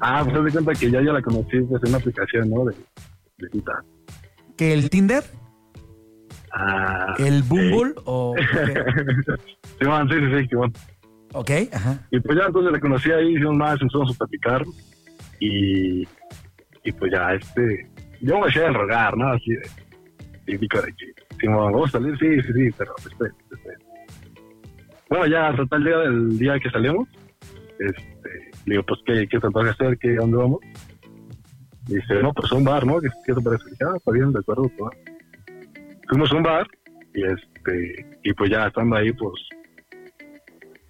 Ah, 0.00 0.22
pues 0.24 0.44
de 0.44 0.52
cuenta 0.52 0.74
que 0.74 0.92
ya 0.92 1.00
yo 1.00 1.12
la 1.12 1.20
conocí 1.20 1.56
en 1.56 1.66
una 1.66 1.98
aplicación, 1.98 2.48
¿no? 2.48 2.66
De, 2.66 2.72
de 3.38 3.48
cita. 3.50 3.72
¿Que 4.56 4.72
el 4.72 4.88
Tinder? 4.90 5.24
Ah, 6.52 7.16
¿El 7.18 7.42
Bumble? 7.42 7.94
¿O? 8.04 8.36
Simón, 9.80 10.08
sí, 10.08 10.14
sí, 10.14 10.38
sí, 10.38 10.48
Simón. 10.50 10.72
Ok, 11.32 11.50
ajá. 11.72 12.06
Y 12.10 12.20
pues 12.20 12.38
ya 12.38 12.46
entonces 12.46 12.72
la 12.72 12.80
conocí 12.80 13.10
ahí, 13.10 13.34
hicimos 13.34 13.56
más, 13.56 13.80
empezamos 13.80 14.14
a 14.14 14.18
platicar. 14.18 14.64
Y, 15.40 16.02
y 16.84 16.92
pues 16.92 17.12
ya, 17.12 17.34
este, 17.34 17.86
yo 18.20 18.38
me 18.38 18.48
hacía 18.48 18.66
el 18.66 18.74
rogar, 18.74 19.16
¿no? 19.16 19.28
Así 19.32 19.50
de, 19.50 20.58
de 20.58 20.58
que, 20.58 21.12
Simón, 21.38 21.72
¿vamos 21.72 21.94
a 21.94 21.98
salir? 21.98 22.18
Sí, 22.18 22.40
sí, 22.42 22.52
sí, 22.52 22.74
pero 22.76 22.94
espera, 22.98 23.34
espera. 23.52 23.78
Bueno, 25.08 25.26
ya 25.26 25.48
hasta 25.48 25.76
el 25.76 25.84
día 25.84 25.98
del 25.98 26.38
día 26.38 26.60
que 26.60 26.70
salimos, 26.70 27.08
este, 27.78 28.50
le 28.66 28.74
digo, 28.74 28.82
pues, 28.84 29.00
¿qué, 29.06 29.28
qué 29.28 29.38
te 29.38 29.48
toca 29.48 29.70
hacer? 29.70 29.98
¿Qué, 29.98 30.12
¿A 30.12 30.20
dónde 30.20 30.36
vamos? 30.36 30.60
Y 31.88 31.94
dice, 31.94 32.22
no, 32.22 32.32
pues 32.32 32.50
a 32.52 32.56
un 32.56 32.64
bar, 32.64 32.84
¿no? 32.84 33.00
¿Qué, 33.00 33.08
qué 33.24 33.34
te 33.34 33.40
parece? 33.40 33.64
Y 33.70 33.72
está 33.72 34.10
bien, 34.12 34.32
de 34.32 34.40
acuerdo, 34.40 34.70
pues. 34.76 34.98
Fuimos 36.08 36.32
a 36.32 36.36
un 36.36 36.42
bar 36.42 36.66
y 37.14 37.22
este, 37.22 38.06
y 38.24 38.32
pues 38.32 38.50
ya 38.50 38.66
estando 38.66 38.96
ahí, 38.96 39.12
pues, 39.12 39.34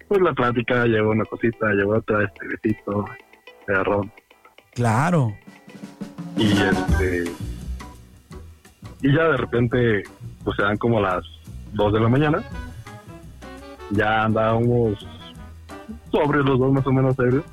pues 0.09 0.21
la 0.21 0.33
plática, 0.33 0.85
llegó 0.85 1.11
una 1.11 1.23
cosita, 1.25 1.71
llegó 1.71 1.95
otra, 1.95 2.25
este 2.25 2.47
besito, 2.47 3.05
de 3.67 3.75
arroz. 3.75 4.07
Claro. 4.73 5.37
Y 6.35 6.51
este, 6.51 7.31
y 9.01 9.15
ya 9.15 9.23
de 9.25 9.37
repente, 9.37 10.03
pues 10.43 10.57
se 10.57 10.63
dan 10.63 10.77
como 10.77 10.99
las 10.99 11.23
2 11.73 11.93
de 11.93 11.99
la 11.99 12.09
mañana. 12.09 12.43
Ya 13.91 14.23
andábamos 14.23 15.07
sobre 16.11 16.39
los 16.39 16.59
dos 16.59 16.71
más 16.73 16.85
o 16.87 16.91
menos 16.91 17.17
ebrios. 17.19 17.45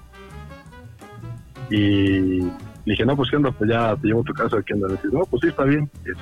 Y 1.68 2.40
dije, 2.86 3.04
no, 3.04 3.16
pues 3.16 3.30
qué 3.30 3.36
onda, 3.36 3.50
pues 3.50 3.70
ya 3.70 3.94
te 3.96 4.08
llevo 4.08 4.22
a 4.22 4.24
tu 4.24 4.32
casa, 4.32 4.62
¿qué 4.64 4.74
onda? 4.74 4.88
Y 4.88 4.92
dice, 4.92 5.08
no, 5.12 5.24
pues 5.24 5.42
sí, 5.42 5.48
está 5.48 5.64
bien. 5.64 5.90
Este, 5.98 6.14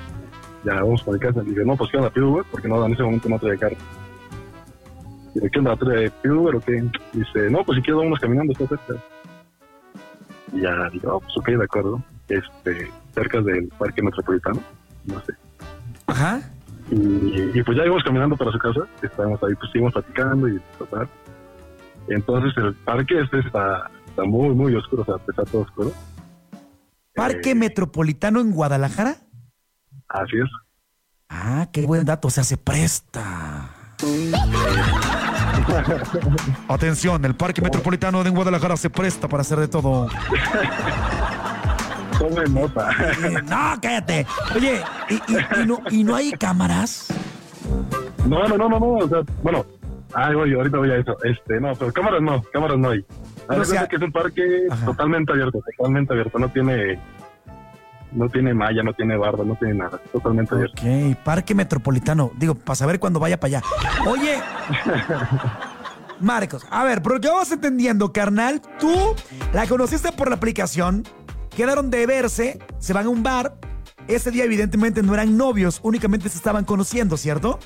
ya 0.65 0.75
vamos 0.75 1.01
para 1.03 1.13
mi 1.13 1.19
casa. 1.19 1.41
Y 1.43 1.49
dije, 1.49 1.63
no, 1.63 1.77
pues 1.77 1.89
qué 1.91 1.97
onda, 1.97 2.09
pido 2.09 2.29
Uber, 2.29 2.45
porque 2.51 2.67
no, 2.67 2.85
en 2.85 2.93
ese 2.93 3.03
momento 3.03 3.29
no 3.29 3.39
traía 3.39 3.57
carro. 3.57 3.77
Dije, 5.35 5.49
¿qué 5.51 5.59
onda, 5.59 5.75
¿Trae- 5.75 6.11
pido 6.23 6.41
Uber 6.41 6.55
o 6.55 6.59
qué? 6.61 6.77
Y 7.13 7.17
dice, 7.19 7.49
no, 7.51 7.63
pues 7.63 7.75
si 7.77 7.83
quieres 7.83 8.01
vamos 8.03 8.19
caminando, 8.19 8.53
está 8.53 8.67
cerca. 8.67 9.03
Y 10.53 10.61
ya 10.61 10.89
digo, 10.91 11.15
oh, 11.15 11.19
pues 11.19 11.37
ok, 11.37 11.47
de 11.49 11.63
acuerdo. 11.63 12.03
Este, 12.27 12.89
cerca 13.13 13.41
del 13.41 13.67
parque 13.77 14.01
metropolitano, 14.01 14.61
no 15.05 15.21
sé. 15.25 15.33
Ajá. 16.07 16.41
Y, 16.89 17.59
y 17.59 17.63
pues 17.63 17.77
ya 17.77 17.85
íbamos 17.85 18.03
caminando 18.03 18.35
para 18.37 18.51
su 18.51 18.57
casa, 18.59 18.81
estábamos 19.01 19.41
ahí, 19.43 19.53
pues 19.55 19.71
seguimos 19.71 19.93
platicando 19.93 20.47
y 20.47 20.59
total. 20.77 21.07
Entonces 22.07 22.53
el 22.57 22.73
parque 22.75 23.19
este 23.21 23.39
está, 23.39 23.89
está 24.07 24.23
muy, 24.23 24.49
muy 24.55 24.73
oscuro, 24.75 25.01
o 25.01 25.05
sea, 25.05 25.15
está 25.27 25.43
todo 25.43 25.61
oscuro. 25.63 25.91
¿Parque 27.13 27.51
Eh. 27.51 27.55
Metropolitano 27.55 28.39
en 28.39 28.51
Guadalajara? 28.51 29.15
Así 30.07 30.37
es. 30.37 30.49
Ah, 31.29 31.67
qué 31.71 31.85
buen 31.85 32.05
dato, 32.05 32.27
o 32.27 32.31
sea, 32.31 32.43
se 32.43 32.57
presta. 32.57 33.69
Atención, 36.67 37.23
el 37.25 37.35
Parque 37.35 37.61
Metropolitano 37.61 38.23
de 38.23 38.29
Guadalajara 38.29 38.77
se 38.77 38.89
presta 38.89 39.27
para 39.27 39.41
hacer 39.41 39.59
de 39.59 39.67
todo. 39.67 40.07
Tome 42.19 42.45
nota. 42.49 42.89
No, 43.43 43.79
cállate. 43.81 44.25
Oye, 44.55 44.81
¿y, 45.09 45.15
y- 45.15 45.61
y 45.61 45.65
no, 45.65 45.79
y 45.91 46.03
no 46.03 46.15
hay 46.15 46.31
cámaras? 46.31 47.07
No, 48.25 48.47
no, 48.47 48.57
no, 48.57 48.69
no, 48.69 48.79
no, 48.79 48.85
o 48.93 49.07
sea, 49.07 49.19
bueno, 49.43 49.65
Ah, 50.17 50.31
voy, 50.33 50.53
ahorita 50.53 50.77
voy 50.77 50.89
a 50.91 50.95
eso. 50.97 51.13
Este, 51.25 51.59
no, 51.59 51.73
pero 51.75 51.91
cámaras 51.91 52.21
no, 52.21 52.41
cámaras 52.53 52.77
no 52.77 52.89
hay. 52.91 53.05
Haz 53.49 53.57
O 53.57 53.65
sea- 53.65 53.79
cuenta 53.81 53.87
que 53.89 53.95
es 53.97 54.01
un 54.01 54.11
parque 54.13 54.43
Ajá. 54.71 54.85
totalmente 54.85 55.33
abierto, 55.33 55.59
totalmente 55.77 56.13
abierto. 56.13 56.39
No 56.39 56.47
tiene, 56.49 56.97
no 58.15 58.29
tiene 58.29 58.53
malla, 58.53 58.81
no 58.81 58.93
tiene 58.93 59.17
barda, 59.17 59.43
no 59.43 59.55
tiene 59.55 59.75
nada. 59.75 59.99
Totalmente 60.11 60.55
abierto. 60.55 60.81
Ok, 60.81 61.17
Parque 61.23 61.53
Metropolitano. 61.53 62.31
Digo, 62.37 62.55
para 62.55 62.75
saber 62.75 62.99
cuándo 62.99 63.19
vaya 63.19 63.39
para 63.39 63.57
allá. 63.57 63.67
Oye, 64.07 64.39
Marcos, 66.19 66.65
a 66.69 66.83
ver, 66.83 67.01
pero 67.01 67.17
yo 67.19 67.35
vas 67.35 67.51
entendiendo, 67.51 68.11
carnal. 68.11 68.61
Tú 68.79 69.15
la 69.53 69.67
conociste 69.67 70.11
por 70.11 70.29
la 70.29 70.35
aplicación, 70.35 71.03
quedaron 71.55 71.89
de 71.89 72.05
verse, 72.05 72.59
se 72.79 72.93
van 72.93 73.05
a 73.05 73.09
un 73.09 73.21
bar. 73.21 73.55
Ese 74.07 74.31
día, 74.31 74.43
evidentemente, 74.45 75.01
no 75.01 75.13
eran 75.13 75.35
novios, 75.35 75.79
únicamente 75.83 76.29
se 76.29 76.37
estaban 76.37 76.63
conociendo, 76.63 77.17
¿cierto? 77.17 77.59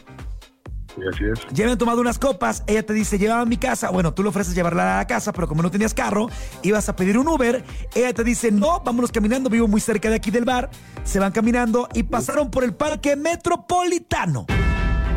Y 0.97 1.08
así 1.08 1.23
es. 1.25 1.39
Ya 1.52 1.65
habían 1.65 1.78
tomado 1.78 2.02
unas 2.02 2.19
copas, 2.19 2.63
ella 2.67 2.86
te 2.86 2.93
dice, 2.93 3.17
llévame 3.17 3.41
a 3.41 3.45
mi 3.45 3.58
casa. 3.58 3.89
Bueno, 3.89 4.13
tú 4.13 4.23
le 4.23 4.30
ofreces 4.30 4.56
llevarla 4.56 4.95
a 4.95 4.97
la 4.99 5.08
casa, 5.08 5.32
pero 5.34 5.47
como 5.47 5.62
no 5.62 5.71
tenías 5.71 5.93
carro, 5.93 6.28
ibas 6.63 6.89
a 6.89 6.95
pedir 6.95 7.17
un 7.17 7.28
Uber. 7.28 7.63
Ella 7.95 8.13
te 8.13 8.23
dice, 8.23 8.52
no, 8.52 8.82
vámonos 8.82 9.12
caminando, 9.12 9.49
vivo 9.49 9.67
muy 9.67 9.82
cerca 9.82 10.10
de 10.10 10.15
aquí 10.15 10.32
del 10.32 10.45
bar. 10.45 10.69
Se 11.04 11.19
van 11.19 11.32
caminando 11.32 11.88
y 11.93 12.04
pasaron 12.04 12.49
por 12.52 12.63
el 12.63 12.73
Parque 12.73 13.15
Metropolitano, 13.15 14.45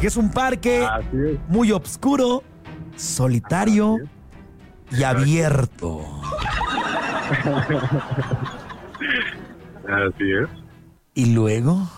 que 0.00 0.06
es 0.06 0.16
un 0.16 0.30
parque 0.30 0.86
es. 1.12 1.38
muy 1.48 1.72
oscuro, 1.72 2.42
solitario 2.96 3.96
y 4.90 5.02
abierto. 5.02 6.04
Así 9.88 10.32
es. 10.32 10.48
Y 11.14 11.34
luego, 11.34 11.88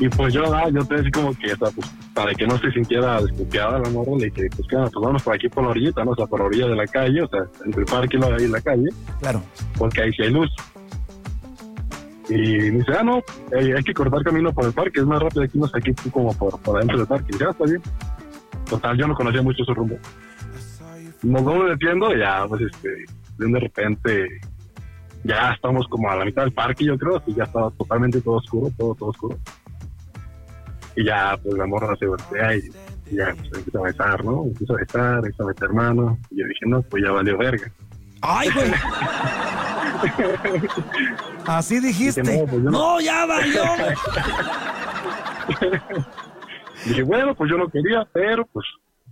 Y 0.00 0.08
pues 0.08 0.32
yo, 0.32 0.54
ah, 0.54 0.68
yo 0.70 0.84
te 0.84 0.96
decía 0.96 1.10
como 1.12 1.34
que, 1.34 1.52
o 1.52 1.56
sea, 1.56 1.70
pues, 1.74 1.88
para 2.14 2.32
que 2.32 2.46
no 2.46 2.56
se 2.58 2.70
sintiera 2.70 3.20
desconfiada 3.20 3.80
la 3.80 3.90
morra, 3.90 4.12
le 4.18 4.26
dije, 4.26 4.48
pues, 4.54 4.68
¿qué 4.68 4.76
onda? 4.76 4.90
pues 4.90 5.04
vamos 5.04 5.22
por 5.22 5.34
aquí 5.34 5.48
por 5.48 5.64
la 5.64 5.70
orillita, 5.70 6.04
¿no? 6.04 6.12
O 6.12 6.14
sea, 6.14 6.26
por 6.26 6.38
la 6.38 6.46
orilla 6.46 6.68
de 6.68 6.76
la 6.76 6.86
calle, 6.86 7.22
o 7.22 7.28
sea, 7.28 7.40
entre 7.64 7.80
el 7.80 7.86
parque 7.86 8.16
y 8.16 8.20
la, 8.20 8.42
y 8.42 8.48
la 8.48 8.60
calle, 8.60 8.88
claro, 9.20 9.42
porque 9.76 10.02
ahí 10.02 10.12
sí 10.12 10.22
hay 10.22 10.30
luz. 10.30 10.50
Y 12.28 12.36
me 12.36 12.78
dice, 12.78 12.92
ah, 12.96 13.02
no, 13.02 13.18
eh, 13.52 13.74
hay 13.76 13.82
que 13.82 13.94
cortar 13.94 14.22
camino 14.22 14.52
por 14.52 14.66
el 14.66 14.72
parque, 14.72 15.00
es 15.00 15.06
más 15.06 15.20
rápido 15.20 15.42
aquí, 15.42 15.58
no 15.58 15.66
sé, 15.66 15.78
aquí 15.78 15.92
como 16.12 16.32
por, 16.36 16.60
por 16.60 16.76
adentro 16.76 16.98
del 16.98 17.06
parque. 17.06 17.32
Y 17.34 17.38
ya, 17.38 17.50
está 17.50 17.64
bien. 17.64 17.82
Total, 18.68 18.96
yo 18.98 19.08
no 19.08 19.14
conocía 19.14 19.42
mucho 19.42 19.64
su 19.64 19.74
rumbo. 19.74 19.96
Nos 21.22 21.44
vamos 21.44 21.70
metiendo 21.70 22.14
y 22.14 22.20
ya, 22.20 22.44
pues, 22.46 22.62
este, 22.62 22.88
de 23.38 23.60
repente, 23.60 24.28
ya 25.24 25.52
estamos 25.52 25.88
como 25.88 26.10
a 26.10 26.16
la 26.16 26.24
mitad 26.24 26.42
del 26.42 26.52
parque, 26.52 26.84
yo 26.84 26.98
creo, 26.98 27.22
y 27.26 27.34
ya 27.34 27.44
estaba 27.44 27.70
totalmente 27.72 28.20
todo 28.20 28.36
oscuro, 28.36 28.70
todo, 28.76 28.94
todo 28.94 29.08
oscuro. 29.08 29.38
Y 30.98 31.04
ya, 31.04 31.38
pues, 31.40 31.56
la 31.56 31.64
morra 31.64 31.94
se 31.96 32.06
voltea 32.06 32.56
y, 32.56 32.70
y 33.08 33.16
ya, 33.16 33.32
pues, 33.36 33.52
empieza 33.54 33.78
a 33.78 33.82
besar, 33.82 34.24
¿no? 34.24 34.46
Empieza 34.46 34.72
a 34.72 34.76
besar, 34.76 35.16
empieza 35.18 35.44
a 35.44 35.46
meter 35.46 35.72
mano. 35.72 36.18
Y 36.28 36.40
yo 36.40 36.46
dije, 36.46 36.66
no, 36.66 36.82
pues 36.82 37.04
ya 37.04 37.12
valió 37.12 37.38
verga. 37.38 37.70
¡ay, 38.20 38.50
güey! 38.50 38.72
Así 41.46 41.78
dijiste. 41.78 42.22
Dije, 42.22 42.40
no, 42.40 42.46
pues 42.46 42.64
yo 42.64 42.70
no. 42.70 42.72
No, 42.72 43.00
ya 43.00 43.26
valió. 43.26 43.62
Dije, 46.84 47.02
bueno, 47.04 47.32
pues 47.36 47.48
yo 47.48 47.58
no 47.58 47.68
quería, 47.68 48.04
pero 48.12 48.44
pues 48.46 48.66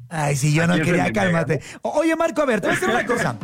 Ay, 0.09 0.35
si 0.35 0.53
yo 0.53 0.67
no 0.67 0.75
quería, 0.75 1.13
cálmate. 1.13 1.63
Oye, 1.83 2.17
Marco, 2.17 2.43
a 2.43 2.47
ver, 2.47 2.61
te 2.61 2.67
voy 2.67 2.77
a 2.77 2.81
decir 2.81 2.93
una 2.93 3.07
cosa. 3.07 3.37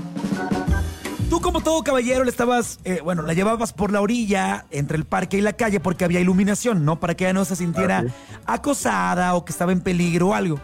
Tú, 1.32 1.40
como 1.40 1.62
todo 1.62 1.82
caballero, 1.82 2.24
le 2.24 2.30
estabas, 2.30 2.78
eh, 2.84 3.00
bueno, 3.02 3.22
la 3.22 3.32
llevabas 3.32 3.72
por 3.72 3.90
la 3.90 4.02
orilla, 4.02 4.66
entre 4.70 4.98
el 4.98 5.06
parque 5.06 5.38
y 5.38 5.40
la 5.40 5.54
calle, 5.54 5.80
porque 5.80 6.04
había 6.04 6.20
iluminación, 6.20 6.84
¿no? 6.84 7.00
Para 7.00 7.14
que 7.14 7.24
ella 7.24 7.32
no 7.32 7.46
se 7.46 7.56
sintiera 7.56 8.04
acosada 8.44 9.32
o 9.32 9.42
que 9.42 9.50
estaba 9.50 9.72
en 9.72 9.80
peligro 9.80 10.28
o 10.28 10.34
algo. 10.34 10.60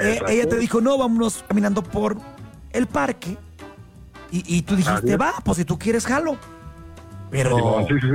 Eh, 0.00 0.20
ella 0.30 0.48
te 0.48 0.58
dijo, 0.58 0.80
no, 0.80 0.98
vámonos 0.98 1.44
caminando 1.46 1.84
por 1.84 2.16
el 2.72 2.88
parque. 2.88 3.38
Y, 4.32 4.42
y 4.52 4.62
tú 4.62 4.74
dijiste, 4.74 5.16
va, 5.16 5.34
pues 5.44 5.58
si 5.58 5.64
tú 5.64 5.78
quieres, 5.78 6.06
jalo. 6.06 6.36
Pero 7.30 7.86
sí, 7.86 7.94
sí. 8.00 8.08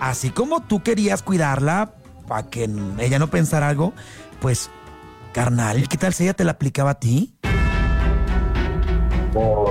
así 0.00 0.30
como 0.30 0.64
tú 0.64 0.82
querías 0.82 1.22
cuidarla 1.22 1.92
para 2.26 2.50
que 2.50 2.68
ella 2.98 3.20
no 3.20 3.28
pensara 3.28 3.68
algo, 3.68 3.92
pues, 4.40 4.68
carnal, 5.32 5.88
¿qué 5.88 5.96
tal 5.96 6.12
si 6.12 6.24
ella 6.24 6.34
te 6.34 6.42
la 6.42 6.50
aplicaba 6.50 6.90
a 6.90 6.98
ti? 6.98 7.37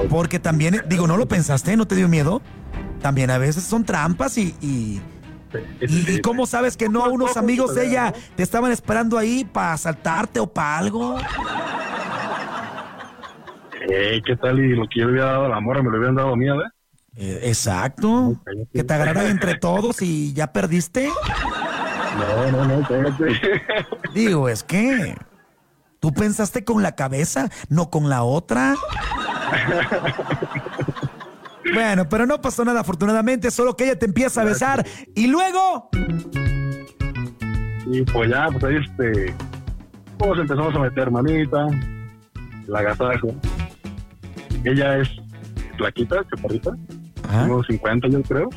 Porque 0.09 0.39
también, 0.39 0.81
digo, 0.87 1.07
¿no 1.07 1.17
lo 1.17 1.27
pensaste? 1.27 1.75
¿No 1.77 1.85
te 1.87 1.95
dio 1.95 2.07
miedo? 2.07 2.41
También 3.01 3.29
a 3.31 3.37
veces 3.37 3.63
son 3.63 3.83
trampas 3.83 4.37
y... 4.37 4.55
y, 4.61 5.01
y- 5.81 6.11
y 6.15 6.21
cómo 6.21 6.45
sabes 6.45 6.75
que 6.77 6.89
no 6.89 7.03
a 7.03 7.09
unos 7.09 7.37
amigos 7.37 7.73
de 7.75 7.87
ella 7.87 8.13
te 8.35 8.43
estaban 8.43 8.71
esperando 8.71 9.17
ahí 9.17 9.45
para 9.45 9.73
asaltarte 9.73 10.39
o 10.39 10.47
para 10.47 10.77
algo? 10.77 11.17
Eh, 13.89 14.21
¿Qué 14.25 14.35
tal? 14.35 14.59
Y 14.59 14.75
lo 14.75 14.87
que 14.87 14.99
yo 14.99 15.05
le 15.07 15.21
había 15.21 15.31
dado 15.31 15.45
a 15.45 15.49
la 15.49 15.59
morra 15.59 15.81
me 15.81 15.89
lo 15.89 15.97
habían 15.97 16.15
dado 16.15 16.33
a 16.33 16.35
mí, 16.35 16.47
¿eh? 16.47 16.53
Eh, 17.15 17.39
exacto. 17.43 18.39
Que 18.73 18.83
te 18.83 18.93
agarraran 18.93 19.27
entre 19.27 19.55
todos 19.55 20.01
y 20.01 20.33
ya 20.33 20.51
perdiste. 20.51 21.09
No, 22.17 22.51
no, 22.51 22.65
no, 22.65 22.87
cállate. 22.87 23.39
Digo, 24.13 24.49
es 24.49 24.63
que 24.63 25.15
tú 25.99 26.13
pensaste 26.13 26.63
con 26.63 26.83
la 26.83 26.95
cabeza, 26.95 27.49
no 27.69 27.89
con 27.89 28.09
la 28.09 28.23
otra. 28.23 28.75
Bueno, 31.73 32.07
pero 32.07 32.25
no 32.25 32.39
pasó 32.39 32.63
nada 32.63 32.79
afortunadamente, 32.81 33.51
solo 33.51 33.75
que 33.75 33.85
ella 33.85 33.99
te 33.99 34.05
empieza 34.05 34.41
a 34.41 34.45
besar 34.45 34.85
y 35.15 35.27
luego... 35.27 35.89
y 37.87 38.03
pues 38.03 38.29
ya, 38.29 38.47
pues 38.51 38.63
ahí 38.63 38.75
este, 38.77 39.35
pues 40.17 40.39
empezamos 40.39 40.73
a 40.75 40.79
meter 40.79 41.11
manita, 41.11 41.67
la 42.67 42.79
agasajo. 42.79 43.35
Ella 44.63 44.97
es 44.99 45.09
flaquita, 45.77 46.25
chaparrita, 46.29 46.71
unos 47.45 47.67
50 47.67 48.07
yo 48.07 48.21
creo, 48.23 48.49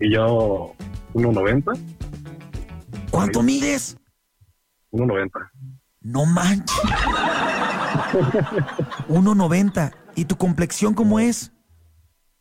y 0.00 0.12
yo 0.12 0.72
unos 1.14 1.34
90, 1.34 1.72
¿Cuánto 3.10 3.42
mides? 3.42 3.96
unos 4.90 5.08
90. 5.08 5.38
No 6.02 6.26
manches. 6.26 6.76
1.90. 9.08 9.92
¿Y 10.14 10.24
tu 10.24 10.36
complexión 10.36 10.94
cómo 10.94 11.18
es? 11.20 11.52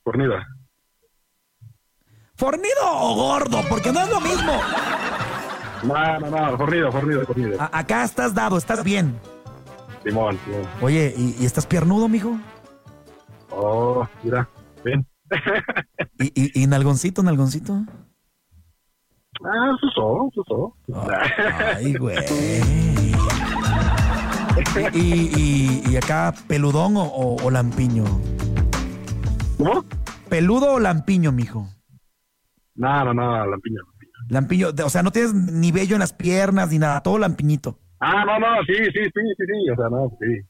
Fornida. 0.04 0.46
¿Fornido 2.36 2.82
o 2.84 3.16
gordo? 3.16 3.62
Porque 3.70 3.92
no 3.92 4.02
es 4.02 4.10
lo 4.10 4.20
mismo. 4.22 4.54
No, 5.84 6.20
no, 6.20 6.30
no, 6.30 6.58
fornida, 6.58 6.92
fornida. 6.92 7.24
A- 7.60 7.80
acá 7.80 8.04
estás 8.04 8.34
dado, 8.34 8.58
estás 8.58 8.84
bien. 8.84 9.20
Simón, 10.04 10.38
Simón. 10.46 10.62
Oye, 10.82 11.14
¿y, 11.16 11.36
y 11.40 11.46
estás 11.46 11.66
piernudo, 11.68 12.08
mijo? 12.08 12.38
Oh, 13.52 14.08
mira, 14.24 14.48
ven. 14.84 15.06
¿Y, 16.20 16.32
y, 16.60 16.64
y 16.64 16.68
nalgoncito, 16.68 17.22
nalgoncito? 17.24 17.74
Ah, 19.44 19.72
es 19.84 19.94
todo. 19.96 20.76
Ay, 21.76 21.94
güey. 21.96 22.18
¿Y, 24.94 25.00
y, 25.00 25.32
y- 25.36 25.92
y 25.92 25.98
acá 25.98 26.34
peludón 26.48 26.98
o, 26.98 27.04
o- 27.04 27.44
o 27.44 27.52
lampiño? 27.52 28.04
¿Cómo? 29.58 29.86
¿Peludo 30.30 30.74
o 30.74 30.80
lampiño, 30.80 31.32
mijo? 31.32 31.68
No, 32.76 33.06
no, 33.06 33.14
no. 33.14 33.46
Lampiño, 34.30 34.72
de- 34.72 34.84
o 34.84 34.90
sea, 34.90 35.04
no 35.04 35.12
tienes 35.12 35.34
ni 35.34 35.72
vello 35.72 35.96
en 35.96 36.00
las 36.00 36.14
piernas 36.14 36.70
ni 36.72 36.80
nada, 36.80 37.02
todo 37.02 37.18
lampiñito. 37.18 37.78
Ah, 38.00 38.24
no, 38.26 38.40
no, 38.40 38.48
sí, 38.66 38.74
sí, 38.76 38.92
sí, 38.94 39.12
sí, 39.14 39.44
sí, 39.46 39.70
o 39.72 39.76
sea, 39.76 39.90
no, 39.90 40.10
sí. 40.20 40.48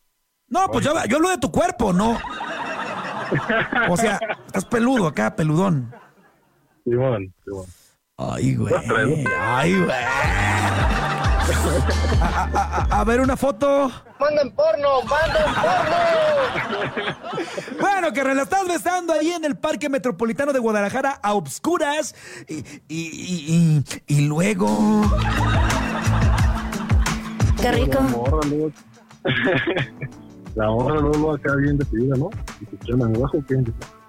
No, 0.48 0.68
pues 0.72 0.86
yo, 0.86 0.94
yo 1.10 1.18
hablo 1.18 1.30
de 1.30 1.38
tu 1.38 1.52
cuerpo, 1.52 1.92
no. 1.94 2.18
O 3.90 3.98
sea, 3.98 4.20
estás 4.46 4.66
peludo 4.66 5.08
acá, 5.08 5.36
peludón. 5.36 5.92
Simón, 6.84 7.34
Simón. 7.46 7.66
Ay, 8.18 8.56
güey. 8.56 8.74
Ay, 9.40 9.76
güey. 9.78 9.90
A, 12.22 12.50
a- 12.54 12.88
a- 12.96 13.00
a 13.00 13.04
ver 13.04 13.22
una 13.22 13.36
foto. 13.38 13.92
¡Manden 14.20 14.52
porno! 14.54 15.02
¡Manden 15.04 15.44
porno! 15.56 15.98
Bueno, 17.80 18.14
que 18.14 18.24
la 18.24 18.44
estás 18.44 18.68
besando 18.68 19.14
ahí 19.14 19.32
en 19.32 19.46
el 19.46 19.58
Parque 19.58 19.90
Metropolitano 19.90 20.54
de 20.54 20.60
Guadalajara 20.60 21.20
a 21.22 21.34
obscuras. 21.34 22.14
Y, 22.48 22.58
y, 22.58 22.64
y, 22.90 23.84
y- 24.08 24.16
y 24.18 24.22
luego. 24.28 25.02
Qué 27.62 27.72
rico. 27.72 27.94
La 28.00 28.10
morra 28.10 28.48
luego. 28.48 28.72
la 30.56 30.66
morra 30.72 31.00
luego 31.00 31.34
acá 31.34 31.56
bien 31.56 31.78
decidida, 31.78 32.16
¿no? 32.18 32.30
Y 32.62 32.66
se 32.66 32.76
echan 32.76 33.02
abajo, 33.16 33.44
que 33.48 33.56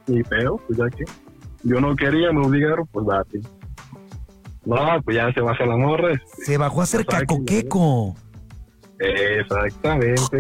ni 0.07 0.23
feo, 0.25 0.57
pues 0.67 0.79
ya 0.79 0.89
que. 0.97 1.05
Yo 1.65 1.81
no 1.81 1.95
quería, 1.95 2.33
me 2.33 2.45
obligaron, 2.45 2.87
pues 2.93 3.07
date. 3.07 3.41
No, 4.65 5.03
pues 5.05 5.17
ya 5.17 5.33
se 5.33 5.41
baja 5.41 5.67
la 5.67 5.77
morra. 5.77 6.15
Se 6.45 6.57
bajó 6.57 6.81
a 6.81 6.85
hacer 6.85 7.05
cacoqueco. 7.05 8.15
Exactamente. 8.99 10.39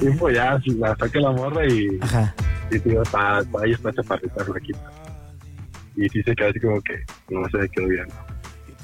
Y 0.00 0.10
pues 0.18 0.36
ya, 0.36 0.58
la 0.78 0.96
saca 0.96 1.20
la 1.20 1.30
morra 1.30 1.66
y, 1.66 1.98
Ajá. 2.00 2.34
y 2.70 2.78
tío, 2.80 3.02
está, 3.02 3.38
ahí 3.62 3.72
está 3.72 3.92
chaparrita, 3.92 4.44
flaquita. 4.44 4.90
Y 5.96 6.08
sí 6.08 6.22
se 6.22 6.34
queda 6.34 6.48
así 6.48 6.60
como 6.60 6.80
que, 6.82 7.04
no 7.30 7.44
se 7.48 7.68
quedó 7.70 7.86
viendo. 7.88 8.14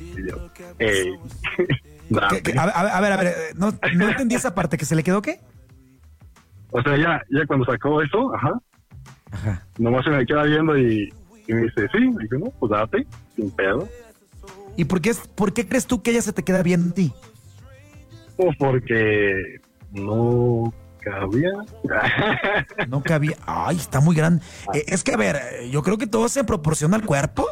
Y 0.00 0.28
yo, 0.28 0.50
ey. 0.78 1.12
¿Qué- 2.30 2.42
qué? 2.42 2.58
A, 2.58 2.62
a- 2.64 2.96
a 2.96 3.00
ver, 3.00 3.12
a 3.12 3.16
ver, 3.16 3.26
eh, 3.28 3.34
no, 3.56 3.72
no 3.94 4.08
entendí 4.08 4.34
esa 4.34 4.54
parte, 4.54 4.76
¿que 4.76 4.84
se 4.84 4.94
le 4.96 5.02
quedó 5.02 5.22
qué? 5.22 5.40
O 6.70 6.80
sea, 6.82 6.96
ya, 6.96 7.20
ya 7.30 7.46
cuando 7.46 7.64
sacó 7.66 8.00
eso, 8.02 8.34
ajá, 8.34 8.52
nomás 9.78 10.04
se 10.04 10.10
me 10.10 10.24
queda 10.26 10.42
viendo 10.44 10.76
y, 10.78 11.12
y 11.46 11.52
me 11.54 11.62
dice, 11.62 11.86
sí, 11.92 11.98
y 11.98 12.18
digo, 12.28 12.38
no, 12.46 12.50
pues 12.58 12.70
date, 12.70 13.06
sin 13.36 13.50
pedo. 13.50 13.88
¿Y 14.76 14.84
por 14.84 15.00
qué, 15.00 15.10
es- 15.10 15.28
por 15.34 15.52
qué 15.52 15.66
crees 15.66 15.86
tú 15.86 16.02
que 16.02 16.10
ella 16.12 16.22
se 16.22 16.32
te 16.32 16.42
queda 16.42 16.62
viendo 16.62 16.90
a 16.90 16.94
ti? 16.94 17.12
Pues 18.36 18.56
porque 18.58 19.60
no 19.92 20.72
cabía. 21.00 21.50
No 22.88 23.02
cabía. 23.02 23.36
Ay, 23.46 23.76
está 23.76 24.00
muy 24.00 24.14
grande. 24.16 24.42
Eh, 24.74 24.84
es 24.88 25.02
que, 25.04 25.12
a 25.12 25.16
ver, 25.16 25.38
yo 25.70 25.82
creo 25.82 25.98
que 25.98 26.06
todo 26.06 26.28
se 26.28 26.44
proporciona 26.44 26.96
al 26.96 27.04
cuerpo. 27.04 27.46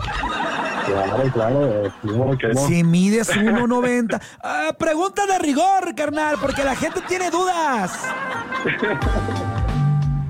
claro, 0.86 1.30
claro, 1.32 1.86
eh, 1.86 1.90
no, 2.04 2.36
que 2.38 2.48
no. 2.48 2.66
Si 2.66 2.82
mides 2.84 3.34
1.90. 3.34 4.20
Ah, 4.42 4.74
pregunta 4.78 5.26
de 5.26 5.38
rigor, 5.38 5.94
carnal, 5.96 6.36
porque 6.40 6.64
la 6.64 6.74
gente 6.76 7.00
tiene 7.08 7.30
dudas. 7.30 7.92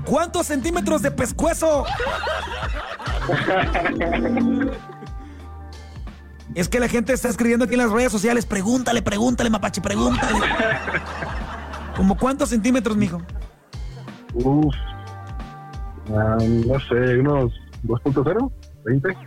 ¿Cuántos 0.09 0.47
centímetros 0.47 1.03
de 1.03 1.11
pescuezo? 1.11 1.85
Es 6.55 6.67
que 6.67 6.79
la 6.79 6.87
gente 6.87 7.13
está 7.13 7.29
escribiendo 7.29 7.65
aquí 7.65 7.75
en 7.75 7.81
las 7.81 7.91
redes 7.91 8.11
sociales. 8.11 8.47
Pregúntale, 8.47 9.03
pregúntale, 9.03 9.51
mapache, 9.51 9.81
pregúntale. 9.81 10.39
¿Como 11.95 12.17
cuántos 12.17 12.49
centímetros, 12.49 12.97
mijo? 12.97 13.21
Uf, 14.33 14.73
ah, 16.15 16.37
no 16.39 16.79
sé, 16.79 17.19
unos 17.19 17.51
2.0, 17.83 18.51
20. 18.85 19.17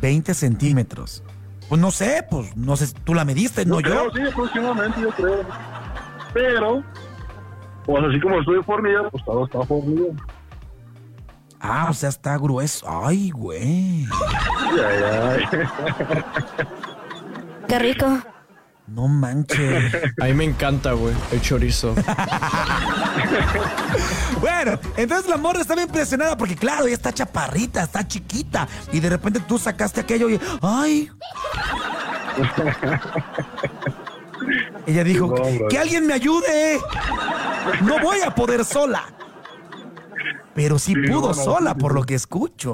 20 0.00 0.34
centímetros. 0.34 1.24
Pues 1.68 1.80
no 1.80 1.90
sé, 1.90 2.24
pues 2.30 2.56
no 2.56 2.76
sé, 2.76 2.86
tú 3.02 3.14
la 3.14 3.24
mediste, 3.24 3.66
no 3.66 3.80
yo. 3.80 4.10
creo, 4.10 4.12
Sí, 4.14 4.30
aproximadamente, 4.30 5.00
yo 5.00 5.10
creo. 5.10 5.44
Pero, 6.32 6.84
pues 7.88 8.04
así 8.04 8.20
como 8.20 8.38
estoy 8.38 8.62
fornido, 8.64 9.10
pues 9.10 9.24
todo 9.24 9.46
está 9.46 9.62
fornido. 9.62 10.08
Ah, 11.58 11.86
o 11.88 11.94
sea, 11.94 12.10
está 12.10 12.36
grueso. 12.36 12.86
Ay, 12.86 13.30
güey. 13.30 14.04
Ay, 14.72 15.02
ay. 15.22 15.44
Qué 17.66 17.78
rico. 17.78 18.18
No 18.88 19.08
manches. 19.08 19.94
A 20.20 20.26
mí 20.26 20.34
me 20.34 20.44
encanta, 20.44 20.92
güey, 20.92 21.14
el 21.32 21.40
chorizo. 21.40 21.94
Bueno, 24.40 24.78
entonces 24.96 25.28
la 25.28 25.36
morra 25.36 25.62
estaba 25.62 25.82
impresionada 25.82 26.36
porque, 26.36 26.54
claro, 26.54 26.86
ella 26.86 26.94
está 26.94 27.12
chaparrita, 27.12 27.82
está 27.82 28.06
chiquita. 28.06 28.68
Y 28.92 29.00
de 29.00 29.08
repente 29.08 29.40
tú 29.40 29.58
sacaste 29.58 30.00
aquello 30.00 30.30
y. 30.30 30.38
¡Ay! 30.62 31.10
Ella 34.86 35.04
dijo. 35.04 35.34
¡Que 35.68 35.78
alguien 35.78 36.06
me 36.06 36.14
ayude! 36.14 36.78
No 37.82 37.98
voy 38.00 38.20
a 38.20 38.34
poder 38.34 38.64
sola. 38.64 39.04
Pero 40.54 40.78
sí, 40.78 40.94
Sí, 40.94 41.00
pudo 41.10 41.34
sola, 41.34 41.72
sí, 41.74 41.80
por 41.80 41.92
sí. 41.92 41.98
lo 41.98 42.04
que 42.04 42.14
escucho. 42.14 42.72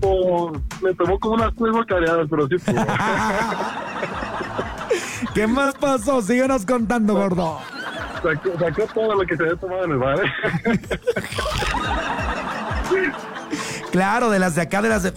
Oh, 0.00 0.52
me 0.82 0.94
tomó 0.94 1.18
como 1.18 1.34
unas 1.34 1.52
tres 1.56 1.72
bocareadas, 1.72 2.26
pero 2.30 2.46
sí 2.48 2.56
pudo. 2.58 2.86
¿Qué 5.34 5.46
más 5.46 5.74
pasó? 5.74 6.22
Síguenos 6.22 6.64
contando, 6.64 7.14
gordo. 7.14 7.58
sacó, 8.22 8.58
sacó 8.58 8.86
todo 8.94 9.14
lo 9.16 9.26
que 9.26 9.36
se 9.36 9.42
había 9.42 9.56
tomado 9.56 9.84
en 9.84 9.90
el 9.92 9.98
bar. 9.98 10.20
Claro, 13.90 14.30
de 14.30 14.38
las 14.38 14.54
de 14.54 14.62
acá, 14.62 14.80
de 14.82 14.88
las 14.88 15.02
de. 15.02 15.12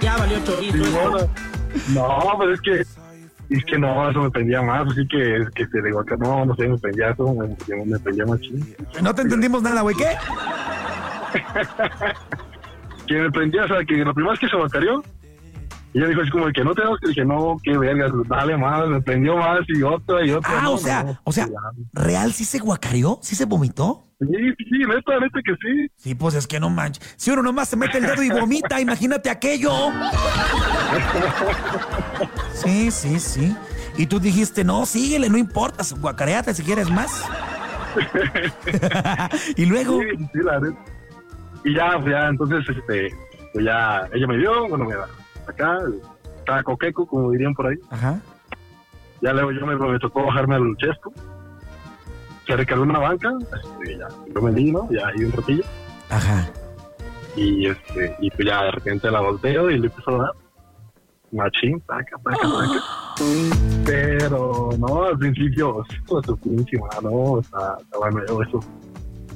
ya 0.00 0.16
valió 0.16 0.38
chorizo. 0.44 0.76
Y 0.76 0.80
bueno, 0.90 1.18
no, 1.88 2.36
pero 2.38 2.54
es 2.54 2.60
que 2.60 2.84
es 3.56 3.64
que 3.64 3.78
no, 3.78 4.08
eso 4.08 4.22
me 4.22 4.30
prendía 4.30 4.62
más, 4.62 4.86
así 4.86 5.06
que, 5.08 5.44
que 5.54 5.66
te 5.66 5.82
digo 5.82 6.00
acá, 6.00 6.16
no, 6.16 6.44
no 6.44 6.54
sé, 6.54 6.68
me 6.68 6.78
prendía 6.78 7.10
eso, 7.10 7.34
me, 7.34 7.98
prendía 7.98 8.26
más 8.26 8.40
chido. 8.40 8.64
No 9.02 9.14
te 9.14 9.22
entendimos 9.22 9.62
nada, 9.62 9.82
güey. 9.82 9.96
¿Qué? 9.96 10.06
Que 13.06 13.20
me 13.22 13.30
prendía, 13.32 13.64
o 13.64 13.66
sea, 13.66 13.84
que 13.84 14.04
la 14.04 14.12
primera 14.12 14.30
vez 14.30 14.38
que 14.38 14.46
se 14.46 14.54
bacareó, 14.54 15.02
y 15.92 15.98
ella 15.98 16.08
dijo 16.08 16.20
así 16.20 16.30
como 16.30 16.46
de 16.46 16.52
que 16.52 16.62
no 16.62 16.74
te 16.74 16.82
das, 16.82 17.14
que 17.14 17.24
no, 17.24 17.56
qué 17.62 17.76
vergas, 17.76 18.12
dale 18.28 18.56
más, 18.56 18.88
me 18.88 19.00
prendió 19.02 19.36
más 19.36 19.60
y 19.68 19.82
otra 19.82 20.24
y 20.24 20.30
otra. 20.30 20.58
Ah, 20.58 20.62
no, 20.62 20.74
o 20.74 20.78
sea, 20.78 21.02
no, 21.02 21.18
o 21.24 21.32
sea. 21.32 21.48
¿real 21.92 22.32
sí 22.32 22.44
se 22.44 22.58
guacareó? 22.58 23.18
¿Sí 23.22 23.34
se 23.34 23.44
vomitó? 23.44 24.06
Sí, 24.20 24.26
sí, 24.26 24.78
neta, 24.86 25.18
neta 25.18 25.40
que 25.44 25.52
sí. 25.52 25.90
Sí, 25.96 26.14
pues 26.14 26.34
es 26.34 26.46
que 26.46 26.60
no 26.60 26.70
manches. 26.70 27.14
Si 27.16 27.30
uno 27.30 27.42
nomás 27.42 27.70
se 27.70 27.76
mete 27.76 27.98
el 27.98 28.04
dedo 28.04 28.22
y 28.22 28.30
vomita, 28.30 28.80
imagínate 28.80 29.30
aquello. 29.30 29.72
Sí, 32.52 32.90
sí, 32.90 33.18
sí. 33.18 33.56
Y 33.96 34.06
tú 34.06 34.20
dijiste, 34.20 34.62
no, 34.62 34.86
síguele, 34.86 35.28
no 35.28 35.38
importa, 35.38 35.82
guacareate 35.98 36.54
si 36.54 36.62
quieres 36.62 36.88
más. 36.90 37.24
y 39.56 39.66
luego, 39.66 40.00
Sí, 40.00 40.28
sí, 40.32 40.38
la 40.44 40.60
neta. 40.60 40.78
Y 41.64 41.74
ya, 41.74 41.98
pues 41.98 42.12
ya, 42.12 42.28
entonces, 42.28 42.64
este, 42.68 43.14
pues 43.52 43.64
ya, 43.64 44.08
ella 44.12 44.26
me 44.26 44.38
dio, 44.38 44.68
bueno, 44.68 44.84
mira, 44.84 45.06
acá, 45.50 45.78
estaba 46.38 46.62
coqueco, 46.62 47.06
como 47.06 47.30
dirían 47.30 47.54
por 47.54 47.66
ahí. 47.68 47.76
ajá, 47.90 48.20
Ya 49.20 49.32
luego 49.32 49.52
yo 49.52 49.66
me, 49.66 49.76
me 49.76 49.98
tocó 49.98 50.24
bajarme 50.24 50.56
al 50.56 50.76
chesco. 50.78 51.12
Se 52.46 52.56
recargó 52.56 52.82
una 52.84 52.98
banca, 52.98 53.30
este, 53.40 53.98
ya, 53.98 54.08
yo 54.34 54.42
me 54.42 54.50
di, 54.52 54.72
¿no? 54.72 54.88
Ya 54.90 55.06
ahí 55.08 55.24
un 55.24 55.32
ratillo. 55.32 55.62
ajá. 56.08 56.48
Y 57.36 57.66
este, 57.66 58.16
y 58.20 58.28
pues 58.30 58.48
ya 58.48 58.64
de 58.64 58.70
repente 58.72 59.08
la 59.08 59.20
volteo 59.20 59.70
y 59.70 59.78
le 59.78 59.86
empezó 59.86 60.16
a 60.20 60.22
dar. 60.24 60.32
Machín, 61.30 61.80
taca, 61.82 62.16
taca, 62.24 62.38
taca. 62.40 62.80
Pero 63.86 64.70
no, 64.78 65.04
al 65.04 65.16
principio, 65.16 65.84
hijo 66.04 66.20
de 66.20 66.26
tu 66.26 66.36
pinche 66.38 66.76
no, 67.02 67.38
está, 67.38 67.76
estaba 67.80 68.10
nuevo 68.10 68.42
eso. 68.42 68.60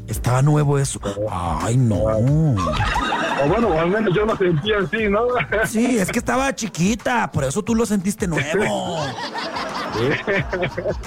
Estaba 0.06 0.42
nuevo 0.42 0.78
eso. 0.78 1.00
Ay, 1.30 1.76
no. 1.76 1.96
O 1.96 3.48
bueno, 3.48 3.78
al 3.78 3.90
menos 3.90 4.14
yo 4.14 4.24
lo 4.24 4.36
sentía 4.36 4.78
así, 4.78 5.08
¿no? 5.08 5.26
Sí, 5.66 5.98
es 5.98 6.10
que 6.10 6.18
estaba 6.18 6.54
chiquita, 6.54 7.30
por 7.30 7.44
eso 7.44 7.62
tú 7.62 7.74
lo 7.74 7.86
sentiste 7.86 8.26
nuevo. 8.26 8.98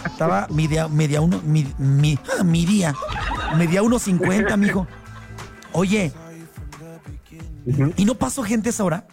Estaba 0.06 0.48
media, 0.50 0.88
media 0.88 1.22
uno, 1.22 1.42
mi, 1.44 1.68
mi, 1.78 2.18
ah, 2.40 2.44
media 2.44 3.82
uno 3.84 4.00
cincuenta, 4.00 4.58
mijo. 4.58 4.88
Oye. 5.74 6.12
¿y 7.98 8.06
no 8.06 8.16
pasó 8.16 8.44
gente 8.44 8.70
esa 8.70 8.84
hora? 8.84 9.06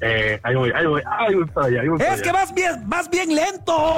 Eh, 0.00 0.38
ahí 0.44 0.54
voy, 0.54 0.70
ahí 0.74 0.86
voy, 0.86 1.02
ahí 1.18 1.34
voy 1.34 1.44
para 1.46 1.66
allá, 1.66 1.80
ahí 1.80 1.88
voy 1.88 1.98
para 1.98 2.14
Es 2.14 2.22
que 2.22 2.30
vas 2.32 2.54
bien, 2.54 2.82
vas 2.86 3.10
bien 3.10 3.34
lento. 3.34 3.96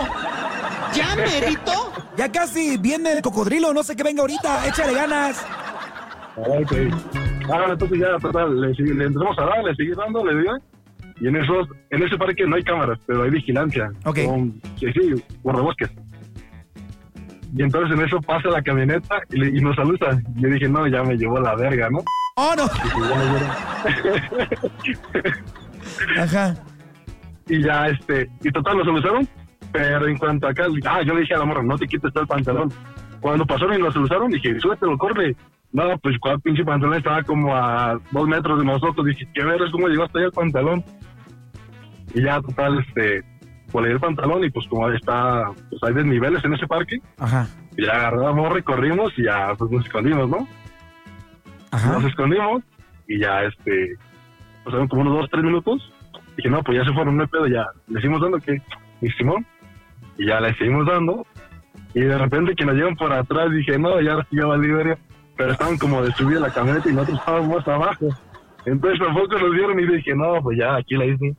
¿Ya, 0.95 1.15
merito? 1.15 1.93
Ya 2.17 2.33
casi 2.33 2.79
viene 2.79 3.13
el 3.13 3.23
cocodrilo, 3.23 3.75
no 3.75 3.83
sé 3.83 3.95
qué 3.97 4.03
venga 4.03 4.23
ahorita, 4.23 4.67
échale 4.67 4.95
ganas. 4.95 5.45
Ok. 6.37 6.73
Ah, 7.53 7.67
entonces 7.69 7.99
ya, 7.99 8.17
total, 8.19 8.61
le, 8.61 8.69
le 8.69 9.05
empezamos 9.05 9.39
a 9.39 9.45
dar, 9.45 9.63
le 9.65 9.75
seguí 9.75 9.93
dando, 9.95 10.25
le 10.25 10.41
digo. 10.41 10.53
Y 11.21 11.29
en 11.29 11.37
esos, 11.37 11.69
en 11.91 12.03
ese 12.03 12.17
parque 12.17 12.47
no 12.47 12.57
hay 12.57 12.63
cámaras, 12.63 12.99
pero 13.07 13.25
hay 13.25 13.31
vigilancia. 13.31 13.91
Ok. 14.07 14.21
Con, 14.25 14.59
sí, 14.79 14.87
sí, 14.95 15.23
guardabosques. 15.43 15.91
Y 17.55 17.63
entonces 17.63 17.99
en 17.99 18.07
eso 18.07 18.21
pasa 18.23 18.49
la 18.49 18.63
camioneta 18.63 19.21
y, 19.31 19.37
le- 19.39 19.49
y 19.59 19.61
nos 19.61 19.77
saluda. 19.77 20.19
Yo 20.37 20.49
dije, 20.49 20.67
no, 20.69 20.87
ya 20.87 21.03
me 21.03 21.17
llevó 21.17 21.39
la 21.41 21.55
verga, 21.57 21.91
¿no? 21.91 21.99
Oh, 22.37 22.55
no. 22.57 22.65
Y, 22.65 22.91
dieron- 23.03 23.51
Ajá. 26.19 26.55
y 27.49 27.63
ya, 27.63 27.89
este, 27.89 28.29
y 28.43 28.51
total, 28.51 28.79
lo 28.79 28.85
solucionaron. 28.85 29.29
Pero 29.73 30.09
en 30.09 30.19
cuanto 30.19 30.49
acá, 30.49 30.67
ah, 30.89 31.03
yo 31.03 31.15
le 31.15 31.21
dije 31.21 31.35
a 31.35 31.39
la 31.39 31.45
morra, 31.45 31.63
no 31.63 31.79
te 31.79 31.87
quites 31.87 32.13
todo 32.13 32.23
el 32.23 32.29
pantalón. 32.29 32.73
Cuando 33.21 33.47
pasaron 33.47 33.75
y 33.75 33.79
lo 33.79 33.93
solucionaron, 33.93 34.31
dije, 34.31 34.59
súbetelo, 34.59 34.99
corre. 34.99 35.37
No, 35.73 35.97
pues 35.99 36.19
cuál 36.19 36.41
pinche 36.41 36.65
pantalón 36.65 36.97
estaba 36.97 37.23
como 37.23 37.55
a 37.55 37.97
dos 38.11 38.27
metros 38.29 38.59
de 38.59 38.65
nosotros. 38.65 39.07
Dije, 39.07 39.29
qué 39.33 39.45
veras, 39.45 39.71
cómo 39.71 39.87
llegó 39.87 40.05
hasta 40.05 40.19
allá 40.19 40.27
el 40.27 40.33
pantalón. 40.33 40.85
Y 42.15 42.23
ya, 42.23 42.41
total, 42.41 42.81
este, 42.81 43.23
pues 43.71 43.83
le 43.85 43.89
di 43.91 43.95
el 43.95 44.01
pantalón 44.01 44.43
y 44.43 44.51
pues 44.51 44.67
como 44.67 44.87
ahí 44.89 44.97
está, 44.97 45.53
pues 45.69 45.81
hay 45.85 45.95
desniveles 45.95 46.45
en 46.45 46.55
ese 46.55 46.67
parque. 46.67 46.99
Ajá. 47.19 47.47
Y 47.77 47.87
ya 47.87 47.93
agarré 47.93 48.17
la 48.19 48.33
morra 48.33 48.59
y 48.59 48.63
corrimos 48.63 49.13
y 49.17 49.25
ya, 49.25 49.55
pues 49.57 49.71
nos 49.71 49.85
escondimos, 49.87 50.29
¿no? 50.29 50.39
Nos 51.73 51.85
Ajá. 51.85 52.09
escondimos 52.09 52.65
y 53.07 53.21
ya, 53.21 53.45
este, 53.45 53.95
pasaron 54.71 54.89
como 54.89 55.03
unos 55.03 55.19
dos, 55.19 55.31
tres 55.31 55.45
minutos. 55.45 55.93
Dije, 56.37 56.49
no, 56.49 56.63
pues 56.63 56.79
ya 56.79 56.85
se 56.85 56.93
fueron, 56.93 57.17
no 57.17 57.27
pedo, 57.27 57.47
ya. 57.47 57.67
Le 57.89 58.01
seguimos 58.01 58.23
dando 58.23 58.39
que, 58.39 58.63
mi 59.01 59.11
Simón. 59.13 59.45
Y 60.17 60.27
ya 60.27 60.41
le 60.41 60.55
seguimos 60.55 60.87
dando. 60.87 61.27
Y 61.95 62.01
de 62.01 62.17
repente 62.17 62.55
que 62.55 62.65
nos 62.65 62.77
llevan 62.77 62.97
por 62.97 63.13
atrás, 63.13 63.51
dije, 63.51 63.79
no, 63.79 64.01
ya 64.01 64.27
ya 64.31 64.47
valí 64.47 64.71
verga. 64.71 64.97
Pero 65.37 65.53
estaban 65.53 65.79
como 65.79 66.03
de 66.03 66.13
subir 66.13 66.41
la 66.41 66.53
camioneta 66.53 66.89
y 66.89 66.93
nosotros 66.93 67.19
estábamos 67.19 67.57
más 67.57 67.69
abajo. 67.69 68.09
Entonces 68.65 69.01
tampoco 69.01 69.39
nos 69.39 69.53
vieron 69.53 69.81
y 69.81 69.87
dije, 69.87 70.15
no, 70.15 70.41
pues 70.43 70.59
ya, 70.59 70.77
aquí 70.77 70.97
la 70.97 71.07
hice. 71.07 71.35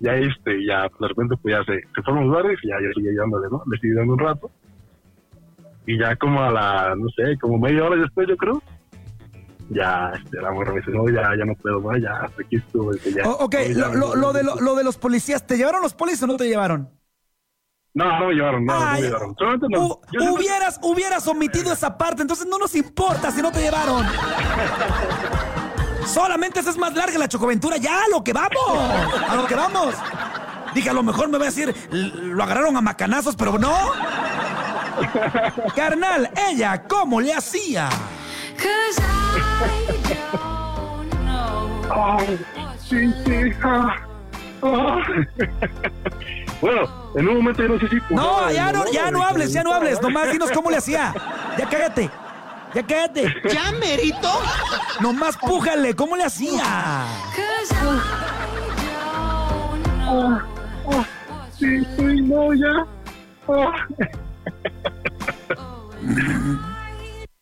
Ya 0.00 0.14
este, 0.14 0.64
ya 0.64 0.82
de 0.82 1.08
repente 1.08 1.34
pues 1.42 1.56
ya 1.56 1.64
se, 1.64 1.80
se 1.80 2.02
fueron 2.02 2.28
los 2.28 2.34
bares 2.34 2.58
y 2.62 2.68
ya 2.68 2.76
yo 2.80 2.92
seguía 2.94 3.12
llevándole, 3.12 3.48
¿no? 3.50 3.62
Le 3.70 3.78
seguí 3.78 3.94
dando 3.94 4.14
un 4.14 4.18
rato. 4.18 4.50
Y 5.86 5.98
ya 5.98 6.16
como 6.16 6.42
a 6.42 6.50
la, 6.50 6.94
no 6.96 7.08
sé, 7.10 7.36
como 7.38 7.58
media 7.58 7.84
hora 7.84 7.96
después 7.96 8.28
yo 8.28 8.36
creo, 8.36 8.62
ya 9.70 10.12
este, 10.16 10.40
la 10.40 10.50
morra 10.52 10.72
me 10.72 10.80
dice, 10.80 10.90
no, 10.92 11.08
ya, 11.08 11.30
ya 11.38 11.44
no 11.44 11.54
puedo 11.54 11.80
más, 11.80 12.00
ya, 12.00 12.12
hasta 12.12 12.42
aquí 12.42 12.56
estuvo. 12.56 12.92
dice, 12.92 13.12
ya. 13.12 13.28
Ok, 13.28 13.54
No, 13.54 13.60
ya, 13.62 13.88
lo, 13.88 13.94
lo- 13.94 14.16
lo 14.16 14.32
de, 14.32 14.42
lo, 14.42 14.56
lo 14.56 14.74
de 14.74 14.84
los 14.84 14.96
policías, 14.98 15.46
¿te 15.46 15.56
llevaron 15.56 15.82
los 15.82 15.94
policías 15.94 16.22
o 16.24 16.26
no 16.26 16.36
te 16.36 16.48
llevaron? 16.48 16.90
No, 17.94 18.18
no 18.20 18.26
me 18.28 18.34
llevaron, 18.34 18.64
no, 18.64 18.78
no 18.78 18.86
Ay, 18.86 19.02
me 19.02 19.06
llevaron. 19.08 19.34
Solamente 19.36 19.66
no. 19.70 19.88
hu- 19.88 20.00
yo 20.12 20.20
siempre- 20.20 20.30
hubieras, 20.42 20.80
hubieras 20.82 21.26
omitido 21.26 21.72
esa 21.72 21.96
parte, 21.98 22.22
entonces 22.22 22.46
no 22.46 22.58
nos 22.58 22.74
importa 22.74 23.30
si 23.30 23.42
no 23.42 23.50
te 23.50 23.60
llevaron. 23.60 24.06
Solamente 26.06 26.60
esa 26.60 26.70
es 26.70 26.78
más 26.78 26.94
larga 26.94 27.18
la 27.18 27.28
chocoventura, 27.28 27.76
ya, 27.76 28.04
a 28.04 28.08
lo 28.10 28.24
que 28.24 28.32
vamos, 28.32 28.54
a 29.28 29.36
lo 29.36 29.46
que 29.46 29.54
vamos. 29.54 29.94
Dije, 30.74 30.90
a 30.90 30.92
lo 30.92 31.02
mejor 31.02 31.28
me 31.28 31.38
va 31.38 31.44
a 31.44 31.48
decir, 31.48 31.74
lo 31.90 32.42
agarraron 32.42 32.76
a 32.76 32.80
macanazos, 32.80 33.36
pero 33.36 33.58
no. 33.58 33.74
Carnal, 35.76 36.30
ella, 36.50 36.84
¿cómo 36.88 37.20
le 37.20 37.34
hacía? 37.34 37.88
Ay, 41.90 42.38
sí, 42.78 43.12
sí, 43.24 43.52
ah, 43.62 43.96
ah. 44.62 44.98
bueno, 46.60 47.12
en 47.16 47.28
un 47.28 47.36
momento 47.38 47.62
yo 47.62 47.68
no 47.68 47.80
sé 47.80 47.88
si... 47.88 47.96
No, 48.10 48.50
ya 48.50 48.72
no, 48.72 48.84
ya 48.90 49.10
no 49.10 49.22
hables, 49.24 49.52
ya 49.52 49.62
no 49.62 49.72
hables, 49.72 50.00
nomás 50.00 50.30
dinos 50.32 50.50
cómo 50.52 50.70
le 50.70 50.76
hacía. 50.76 51.14
Ya 51.58 51.68
cállate, 51.68 52.10
ya 52.74 52.82
cállate. 52.86 53.34
¿Ya, 53.52 53.72
Merito? 53.72 54.40
Nomás 55.00 55.36
pújale, 55.36 55.94
¿cómo 55.94 56.16
le 56.16 56.24
hacía? 56.24 57.04
Sí, 61.58 61.84
sí, 61.96 62.22
no, 62.22 62.54
ya. 62.54 62.86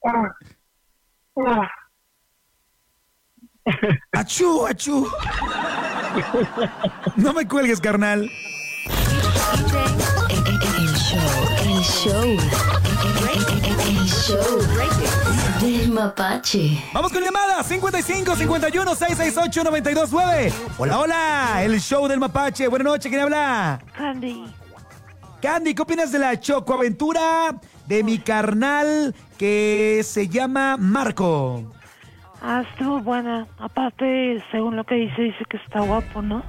Ah. 0.05 0.31
Ah. 1.39 1.69
Achú, 4.13 4.67
achú. 4.67 5.07
No 7.17 7.33
me 7.35 7.47
cuelgues, 7.47 7.81
carnal. 7.81 8.31
El 10.63 10.95
show, 10.95 11.29
el 11.63 11.83
show, 11.83 12.23
el 13.85 14.07
show 14.09 14.59
del 15.61 15.91
mapache. 15.91 16.83
Vamos 16.95 17.13
con 17.13 17.23
llamada 17.23 17.63
55 17.63 18.37
51 18.37 18.95
668 18.95 19.65
929. 19.65 20.53
Hola, 20.79 20.99
hola, 20.99 21.63
el 21.65 21.79
show 21.81 22.09
del 22.09 22.19
mapache. 22.19 22.69
Buenas 22.69 22.87
noches, 22.87 23.11
¿quién 23.11 23.21
habla? 23.21 23.79
Candy. 23.95 24.45
Candy, 25.43 25.75
¿qué 25.75 25.83
opinas 25.83 26.11
de 26.13 26.19
la 26.19 26.41
chocoaventura 26.41 27.61
de 27.87 28.03
mi 28.03 28.19
carnal 28.19 29.15
que 29.37 30.03
se 30.05 30.29
llama 30.29 30.77
Marco? 30.79 31.73
Ah, 32.43 32.63
estuvo 32.71 33.01
buena. 33.01 33.47
Aparte, 33.59 34.43
según 34.51 34.77
lo 34.77 34.85
que 34.85 34.95
dice, 34.95 35.23
dice 35.23 35.45
que 35.49 35.57
está 35.57 35.81
guapo, 35.81 36.23
¿no? 36.23 36.43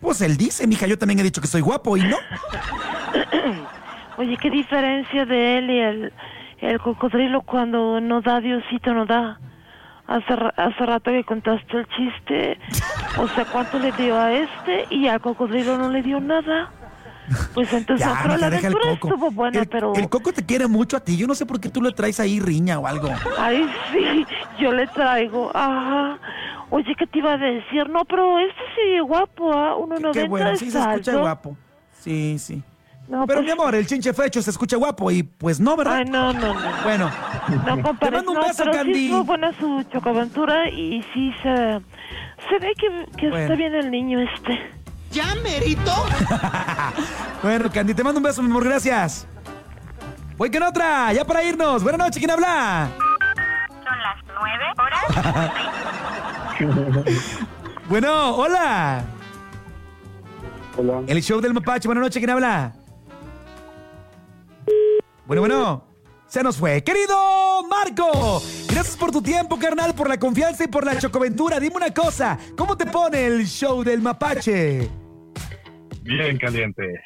Pues 0.00 0.20
él 0.20 0.36
dice, 0.36 0.66
mija, 0.66 0.86
yo 0.86 0.98
también 0.98 1.18
he 1.20 1.22
dicho 1.22 1.40
que 1.40 1.46
soy 1.46 1.60
guapo 1.60 1.96
y 1.96 2.02
no. 2.02 2.16
Oye, 4.16 4.36
¿qué 4.36 4.50
diferencia 4.50 5.24
de 5.26 5.58
él 5.58 5.70
y 5.70 5.78
el, 5.78 6.12
el 6.60 6.80
cocodrilo 6.80 7.42
cuando 7.42 8.00
no 8.00 8.20
da 8.20 8.40
Diosito, 8.40 8.94
no 8.94 9.06
da? 9.06 9.40
Hace, 10.06 10.34
hace 10.56 10.86
rato 10.86 11.10
que 11.10 11.24
contaste 11.24 11.76
el 11.76 11.86
chiste. 11.88 12.58
O 13.18 13.28
sea, 13.28 13.44
¿cuánto 13.44 13.78
le 13.78 13.92
dio 13.92 14.18
a 14.18 14.32
este 14.32 14.86
y 14.90 15.06
al 15.08 15.20
cocodrilo 15.20 15.76
no 15.76 15.90
le 15.90 16.02
dio 16.02 16.20
nada? 16.20 16.70
Pues 17.54 17.72
entonces, 17.72 18.06
Ya, 18.06 18.18
pero 18.22 18.36
la 18.36 18.50
deja 18.50 18.68
el 18.68 18.74
aventura 18.74 18.98
coco. 18.98 19.08
estuvo 19.08 19.30
buena, 19.30 19.60
el, 19.60 19.68
pero... 19.68 19.94
el 19.94 20.08
coco 20.08 20.32
te 20.32 20.44
quiere 20.46 20.66
mucho 20.66 20.96
a 20.96 21.00
ti. 21.00 21.16
Yo 21.16 21.26
no 21.26 21.34
sé 21.34 21.44
por 21.46 21.60
qué 21.60 21.68
tú 21.68 21.82
le 21.82 21.92
traes 21.92 22.18
ahí 22.20 22.40
riña 22.40 22.78
o 22.78 22.86
algo. 22.86 23.08
Ay, 23.38 23.68
sí, 23.92 24.26
yo 24.60 24.72
le 24.72 24.86
traigo. 24.88 25.50
Ajá. 25.54 26.18
Oye, 26.70 26.94
¿qué 26.98 27.06
te 27.06 27.18
iba 27.18 27.32
a 27.32 27.36
decir? 27.38 27.88
No, 27.88 28.04
pero 28.04 28.38
este 28.38 28.60
sí 28.74 28.94
es 28.96 29.02
guapo, 29.02 29.52
¿ah? 29.52 29.74
1.90 29.78 30.12
Qué 30.12 30.28
bueno, 30.28 30.54
sí 30.56 30.70
se 30.70 30.78
escucha 30.78 31.16
guapo. 31.16 31.56
Sí, 31.92 32.38
sí. 32.38 32.62
No, 33.08 33.26
Pero 33.26 33.38
pues- 33.40 33.46
mi 33.46 33.50
amor, 33.52 33.74
el 33.74 33.86
chinche 33.86 34.12
fecho 34.12 34.42
se 34.42 34.50
escucha 34.50 34.76
guapo 34.76 35.10
y 35.10 35.22
pues 35.22 35.58
no, 35.60 35.76
¿verdad? 35.76 35.96
Ay, 35.96 36.04
no, 36.04 36.30
no, 36.34 36.52
no. 36.52 36.70
Bueno, 36.84 37.10
No 37.66 37.76
te 37.76 37.82
compares, 37.82 38.12
mando 38.18 38.32
un 38.32 38.36
no, 38.38 38.46
beso, 38.46 38.64
pero 38.64 38.72
Candy. 38.72 38.92
sí 38.94 39.04
estuvo 39.06 39.24
buena 39.24 39.52
su 39.58 39.82
chocoaventura 39.84 40.68
y 40.68 41.02
sí 41.14 41.32
se, 41.42 41.80
se 42.50 42.58
ve 42.60 42.72
que, 42.76 43.06
que 43.16 43.30
Bueno. 43.30 43.44
está 43.44 43.54
bien 43.54 43.74
el 43.74 43.90
niño 43.90 44.20
este. 44.20 44.60
¿Ya, 45.10 45.34
Merito? 45.42 45.92
Bueno, 47.40 47.70
Candy, 47.70 47.94
te 47.94 48.02
mando 48.02 48.18
un 48.18 48.24
beso, 48.24 48.42
mi 48.42 48.50
amor, 48.50 48.64
gracias. 48.64 49.24
Voy 50.36 50.50
con 50.50 50.60
otra, 50.64 51.12
ya 51.12 51.24
para 51.24 51.44
irnos. 51.44 51.84
Buenas 51.84 52.00
noches, 52.00 52.18
¿quién 52.18 52.32
habla? 52.32 52.88
Son 53.84 54.02
las 54.02 54.16
nueve 54.34 54.64
horas. 54.78 55.04
Bueno, 57.88 58.34
hola. 58.34 59.02
Hola. 60.76 61.02
El 61.06 61.22
show 61.22 61.40
del 61.40 61.54
mapache, 61.54 61.88
buenas 61.88 62.02
noches, 62.02 62.18
¿quién 62.18 62.28
habla? 62.28 62.72
Bueno, 65.26 65.40
bueno. 65.40 65.84
Se 66.26 66.42
nos 66.42 66.58
fue. 66.58 66.84
Querido 66.84 67.62
Marco, 67.68 68.42
gracias 68.78 68.96
por 68.96 69.10
tu 69.10 69.20
tiempo, 69.20 69.58
carnal, 69.58 69.92
por 69.92 70.08
la 70.08 70.18
confianza 70.18 70.62
y 70.62 70.68
por 70.68 70.86
la 70.86 70.96
chocoventura. 70.96 71.58
Dime 71.58 71.74
una 71.74 71.92
cosa, 71.92 72.38
¿cómo 72.56 72.76
te 72.76 72.86
pone 72.86 73.26
el 73.26 73.44
show 73.44 73.82
del 73.82 74.00
mapache? 74.00 74.88
Bien 76.02 76.38
caliente. 76.38 77.02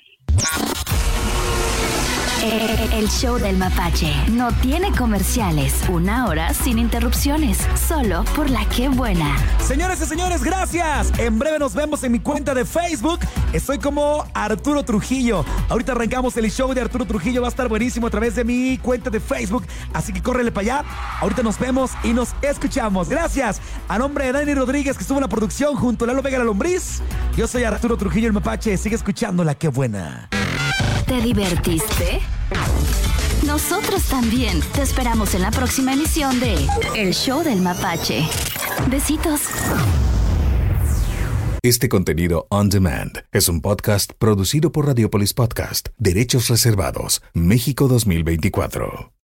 El 2.45 3.09
show 3.09 3.38
del 3.38 3.57
mapache 3.57 4.12
no 4.32 4.51
tiene 4.51 4.90
comerciales. 4.97 5.74
Una 5.88 6.26
hora 6.26 6.53
sin 6.53 6.76
interrupciones. 6.76 7.57
Solo 7.86 8.24
por 8.34 8.51
la 8.51 8.68
que 8.68 8.88
buena. 8.88 9.36
Señoras 9.61 10.03
y 10.03 10.07
señores, 10.07 10.43
gracias. 10.43 11.16
En 11.20 11.38
breve 11.38 11.61
nos 11.61 11.72
vemos 11.72 12.03
en 12.03 12.11
mi 12.11 12.18
cuenta 12.18 12.53
de 12.53 12.64
Facebook. 12.64 13.20
Estoy 13.53 13.78
como 13.78 14.26
Arturo 14.34 14.84
Trujillo. 14.84 15.45
Ahorita 15.68 15.93
arrancamos 15.93 16.36
el 16.36 16.51
show 16.51 16.74
de 16.74 16.80
Arturo 16.80 17.05
Trujillo. 17.05 17.43
Va 17.43 17.47
a 17.47 17.51
estar 17.51 17.68
buenísimo 17.68 18.09
a 18.09 18.11
través 18.11 18.34
de 18.34 18.43
mi 18.43 18.76
cuenta 18.78 19.09
de 19.09 19.20
Facebook. 19.20 19.64
Así 19.93 20.12
que 20.12 20.20
córrele 20.20 20.51
para 20.51 20.80
allá. 20.80 20.84
Ahorita 21.20 21.45
nos 21.45 21.61
vemos 21.61 21.93
y 22.03 22.12
nos 22.12 22.30
escuchamos. 22.43 23.09
Gracias. 23.09 23.61
A 23.86 23.99
nombre 23.99 24.26
de 24.26 24.32
Dani 24.32 24.55
Rodríguez, 24.55 24.97
que 24.97 25.03
estuvo 25.03 25.18
en 25.18 25.22
la 25.22 25.28
producción 25.28 25.76
junto 25.76 26.07
a 26.07 26.09
Lalo 26.09 26.22
Vega 26.22 26.38
la 26.38 26.45
Lombriz. 26.45 27.03
Yo 27.36 27.47
soy 27.47 27.62
Arturo 27.62 27.97
Trujillo 27.97 28.26
el 28.26 28.32
Mapache. 28.32 28.76
Sigue 28.76 28.97
escuchando 28.97 29.45
la 29.45 29.55
que 29.55 29.68
buena. 29.68 30.28
¿Te 31.07 31.20
divertiste? 31.20 32.20
Nosotros 33.46 34.05
también. 34.05 34.61
Te 34.74 34.82
esperamos 34.82 35.34
en 35.34 35.42
la 35.42 35.50
próxima 35.50 35.92
emisión 35.92 36.38
de 36.40 36.66
El 36.94 37.12
Show 37.12 37.42
del 37.42 37.61
Mapache. 37.61 38.28
Besitos. 38.88 39.42
Este 41.64 41.88
contenido 41.88 42.46
on 42.50 42.70
demand 42.70 43.24
es 43.30 43.48
un 43.48 43.61
podcast 43.61 44.12
producido 44.18 44.72
por 44.72 44.86
Radiopolis 44.86 45.32
Podcast, 45.32 45.90
Derechos 45.96 46.48
Reservados, 46.48 47.22
México 47.34 47.86
2024. 47.86 49.12